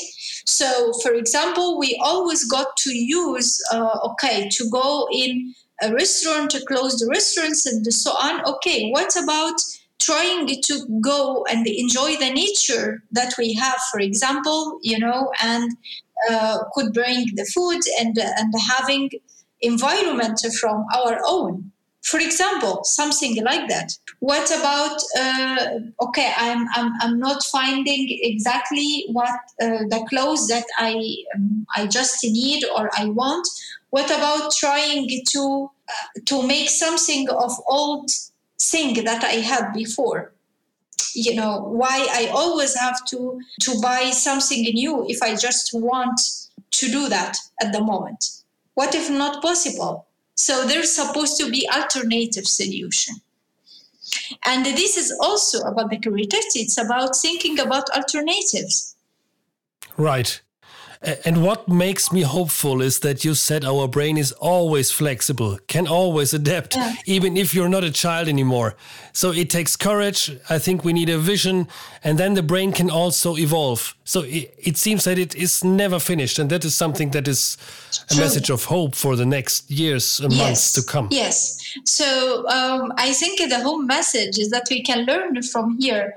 So 0.47 0.93
for 1.03 1.13
example 1.13 1.79
we 1.79 2.01
always 2.03 2.49
got 2.49 2.77
to 2.79 2.95
use 2.95 3.61
uh, 3.73 3.99
okay 4.11 4.49
to 4.53 4.71
go 4.71 5.09
in 5.13 5.55
a 5.83 5.93
restaurant 5.93 6.53
to 6.53 6.65
close 6.65 6.99
the 6.99 7.09
restaurants 7.09 7.67
and 7.67 7.85
so 7.93 8.13
on. 8.13 8.45
Okay 8.47 8.91
what 8.91 9.15
about 9.17 9.61
trying 10.01 10.47
to 10.47 11.01
go 11.01 11.45
and 11.51 11.67
enjoy 11.67 12.17
the 12.17 12.31
nature 12.31 13.03
that 13.11 13.35
we 13.39 13.55
have 13.55 13.79
for 13.91 13.99
example 13.99 14.79
you 14.83 14.99
know 14.99 15.33
and 15.43 15.73
uh, 16.31 16.59
could 16.75 16.93
bring 16.93 17.27
the 17.35 17.45
food 17.55 17.81
and 18.01 18.17
and 18.19 18.53
having 18.69 19.11
environment 19.61 20.41
from 20.61 20.85
our 20.97 21.21
own. 21.27 21.73
For 22.03 22.21
example 22.21 22.85
something 22.85 23.43
like 23.43 23.69
that. 23.69 23.93
What 24.21 24.49
about 24.57 25.01
uh, 25.19 25.81
okay 26.03 26.33
I'm, 26.37 26.67
I'm 26.75 26.93
i'm 27.01 27.19
not 27.19 27.43
finding 27.45 28.07
exactly 28.23 29.07
what 29.11 29.41
uh, 29.61 29.83
the 29.91 30.07
clothes 30.09 30.47
that 30.49 30.65
i 30.79 30.93
um, 31.35 31.67
i 31.77 31.87
just 31.87 32.23
need 32.23 32.65
or 32.77 32.91
i 32.97 33.07
want. 33.07 33.47
What 33.91 34.07
about 34.07 34.53
trying 34.57 35.09
to 35.33 35.71
uh, 35.89 36.21
to 36.27 36.47
make 36.47 36.69
something 36.69 37.29
of 37.31 37.53
old 37.67 38.11
thing 38.61 39.05
that 39.05 39.25
i 39.25 39.41
had 39.51 39.73
before? 39.73 40.33
You 41.15 41.35
know 41.35 41.59
why 41.61 42.07
i 42.13 42.29
always 42.33 42.77
have 42.77 43.05
to 43.07 43.41
to 43.63 43.81
buy 43.81 44.11
something 44.11 44.63
new 44.63 45.05
if 45.09 45.23
i 45.23 45.35
just 45.35 45.71
want 45.73 46.21
to 46.71 46.87
do 46.89 47.09
that 47.09 47.37
at 47.61 47.73
the 47.73 47.83
moment 47.83 48.36
what 48.77 48.95
if 48.95 49.11
not 49.11 49.43
possible? 49.43 50.07
So 50.35 50.67
there's 50.67 50.95
supposed 50.95 51.39
to 51.39 51.51
be 51.51 51.69
alternative 51.71 52.47
solution. 52.47 53.17
And 54.45 54.67
this 54.67 54.99
is 54.99 55.17
also 55.21 55.61
about 55.63 55.89
the 55.89 55.99
creativity. 55.99 56.61
It's 56.61 56.79
about 56.79 57.17
thinking 57.17 57.59
about 57.59 57.89
alternatives. 57.97 58.95
Right. 59.97 60.43
And 61.03 61.43
what 61.43 61.69
makes 61.69 62.11
me 62.11 62.23
hopeful 62.23 62.81
is 62.81 63.01
that 63.01 63.25
you 63.25 63.35
said 63.35 63.65
our 63.65 63.87
brain 63.87 64.17
is 64.17 64.33
always 64.33 64.91
flexible, 64.91 65.59
can 65.67 65.87
always 65.87 66.33
adapt, 66.33 66.75
yeah. 66.75 66.95
even 67.05 67.37
if 67.37 67.55
you're 67.55 67.69
not 67.69 67.85
a 67.85 67.91
child 67.91 68.29
anymore. 68.29 68.77
So 69.13 69.31
it 69.31 69.51
takes 69.51 69.77
courage. 69.77 70.39
I 70.49 70.59
think 70.59 70.85
we 70.85 70.93
need 70.93 71.11
a 71.11 71.19
vision, 71.19 71.69
and 72.03 72.19
then 72.19 72.35
the 72.35 72.43
brain 72.43 72.73
can 72.73 72.91
also 72.91 73.37
evolve. 73.37 73.95
So 74.05 74.23
it, 74.23 74.55
it 74.59 74.77
seems 74.77 75.05
that 75.05 75.19
it 75.19 75.35
is 75.35 75.63
never 75.63 75.99
finished, 75.99 76.39
and 76.39 76.51
that 76.51 76.65
is 76.65 76.75
something 76.75 77.11
that 77.11 77.29
is 77.29 77.57
a 78.11 78.15
True. 78.15 78.25
message 78.25 78.51
of 78.51 78.65
hope 78.65 78.95
for 78.95 79.17
the 79.17 79.27
next 79.27 79.71
years 79.71 80.21
and 80.21 80.33
yes. 80.33 80.43
months 80.43 80.73
to 80.75 80.83
come. 80.83 81.09
Yes. 81.11 81.77
So 81.85 82.49
um, 82.49 82.93
I 82.97 83.13
think 83.13 83.39
the 83.39 83.61
whole 83.61 83.83
message 83.83 84.39
is 84.39 84.51
that 84.51 84.67
we 84.71 84.83
can 84.83 85.05
learn 85.05 85.43
from 85.43 85.79
here 85.79 86.17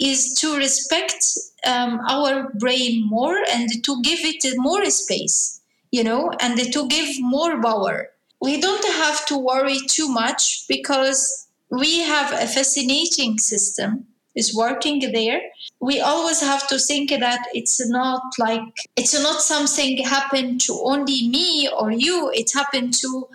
is 0.00 0.34
to 0.40 0.56
respect 0.56 1.24
um, 1.66 2.00
our 2.08 2.50
brain 2.54 3.06
more 3.06 3.36
and 3.52 3.68
to 3.84 4.02
give 4.02 4.20
it 4.22 4.42
more 4.56 4.84
space, 4.86 5.60
you 5.90 6.02
know, 6.02 6.30
and 6.40 6.58
to 6.72 6.88
give 6.88 7.08
more 7.20 7.60
power. 7.60 8.08
We 8.40 8.60
don't 8.60 8.84
have 8.84 9.26
to 9.26 9.36
worry 9.36 9.78
too 9.88 10.08
much 10.08 10.66
because 10.68 11.48
we 11.70 12.00
have 12.00 12.32
a 12.32 12.46
fascinating 12.46 13.38
system 13.38 14.06
is 14.34 14.54
working 14.54 15.12
there. 15.12 15.40
We 15.80 16.00
always 16.00 16.40
have 16.40 16.66
to 16.68 16.78
think 16.78 17.10
that 17.10 17.46
it's 17.52 17.86
not 17.88 18.22
like 18.38 18.62
it's 18.96 19.20
not 19.20 19.42
something 19.42 19.98
happened 19.98 20.60
to 20.62 20.80
only 20.84 21.28
me 21.28 21.68
or 21.68 21.90
you 21.90 22.30
it 22.32 22.50
happened 22.52 22.94
to 22.94 23.28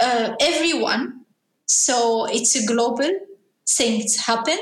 uh, 0.00 0.34
everyone. 0.40 1.24
So 1.66 2.26
it's 2.26 2.56
a 2.56 2.64
global 2.66 3.10
thing 3.68 3.98
things 4.00 4.16
happen 4.16 4.58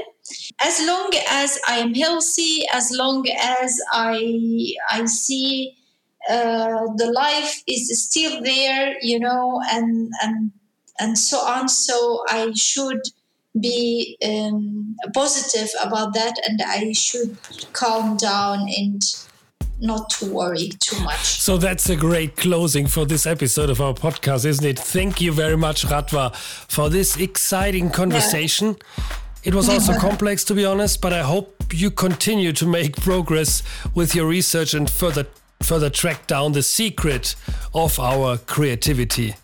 as 0.61 0.81
long 0.87 1.11
as 1.29 1.59
I 1.67 1.79
am 1.79 1.95
healthy, 1.95 2.67
as 2.73 2.91
long 2.93 3.27
as 3.29 3.81
I 3.93 4.73
I 4.91 5.05
see 5.07 5.77
uh, 6.29 6.87
the 6.97 7.13
life 7.15 7.63
is 7.67 8.03
still 8.03 8.43
there, 8.43 8.97
you 9.03 9.21
know, 9.21 9.61
and 9.71 10.11
and 10.23 10.51
and 10.99 11.19
so 11.19 11.39
on. 11.39 11.69
So 11.69 12.25
I 12.29 12.53
should 12.55 13.01
be 13.59 14.19
um, 14.25 14.97
positive 15.15 15.69
about 15.83 16.15
that, 16.15 16.35
and 16.49 16.61
I 16.67 16.93
should 16.93 17.37
calm 17.73 18.17
down 18.17 18.69
and 18.77 19.03
not 19.79 20.09
to 20.09 20.33
worry 20.33 20.71
too 20.81 20.99
much. 21.01 21.25
So 21.25 21.59
that's 21.59 21.89
a 21.91 21.97
great 21.97 22.37
closing 22.37 22.87
for 22.87 23.05
this 23.05 23.27
episode 23.27 23.71
of 23.71 23.81
our 23.81 23.95
podcast, 23.95 24.47
isn't 24.47 24.65
it? 24.65 24.79
Thank 24.79 25.21
you 25.21 25.33
very 25.33 25.57
much, 25.57 25.85
Radwa, 25.85 26.35
for 26.35 26.89
this 26.89 27.17
exciting 27.19 27.91
conversation. 27.91 28.77
Yeah. 28.99 29.17
It 29.47 29.55
was 29.55 29.69
also 29.69 29.97
complex, 29.99 30.43
to 30.45 30.55
be 30.55 30.65
honest, 30.65 31.01
but 31.01 31.13
I 31.13 31.23
hope 31.23 31.73
you 31.73 31.93
continue 31.93 32.53
to 32.55 32.67
make 32.67 32.97
progress 33.01 33.63
with 33.95 34.15
your 34.15 34.27
research 34.27 34.75
and 34.75 34.91
further 34.91 35.27
further 35.63 35.89
track 35.89 36.27
down 36.27 36.53
the 36.53 36.63
secret 36.63 37.35
of 37.73 37.99
our 37.99 38.37
creativity. 38.37 39.37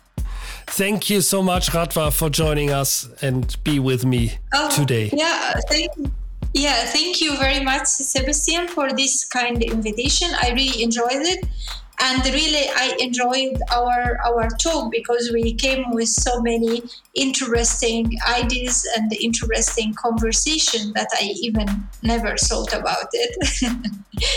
Thank 0.67 1.09
you 1.09 1.21
so 1.21 1.41
much, 1.41 1.71
Radwa, 1.71 2.13
for 2.13 2.29
joining 2.29 2.69
us 2.69 3.09
and 3.23 3.55
be 3.63 3.79
with 3.79 4.05
me 4.05 4.37
oh, 4.53 4.69
today. 4.69 5.09
Yeah, 5.11 5.53
thank 5.69 5.89
you. 5.97 6.11
Yeah, 6.53 6.85
thank 6.85 7.19
you 7.19 7.35
very 7.37 7.63
much, 7.63 7.87
Sebastian, 7.87 8.67
for 8.67 8.93
this 8.93 9.25
kind 9.25 9.63
invitation. 9.63 10.29
I 10.39 10.51
really 10.51 10.83
enjoyed 10.83 11.25
it 11.33 11.45
and 12.05 12.25
really 12.25 12.65
i 12.75 12.95
enjoyed 12.99 13.57
our 13.71 14.19
our 14.27 14.47
talk 14.65 14.91
because 14.91 15.31
we 15.33 15.53
came 15.53 15.83
with 15.91 16.09
so 16.09 16.41
many 16.41 16.83
interesting 17.13 18.11
ideas 18.27 18.85
and 18.95 19.11
interesting 19.13 19.93
conversation 19.93 20.91
that 20.93 21.07
i 21.21 21.23
even 21.47 21.67
never 22.01 22.35
thought 22.37 22.73
about 22.73 23.09
it. 23.13 23.33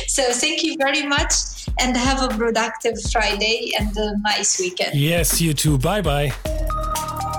So 0.09 0.23
thank 0.33 0.65
you 0.65 0.75
very 0.79 1.07
much 1.07 1.69
and 1.79 1.95
have 1.97 2.23
a 2.23 2.29
productive 2.35 2.97
friday 3.13 3.73
and 3.79 3.95
a 3.97 4.19
nice 4.21 4.59
weekend. 4.59 4.95
Yes 4.95 5.41
you 5.41 5.53
too. 5.53 5.77
Bye 5.79 6.01
bye 6.01 7.33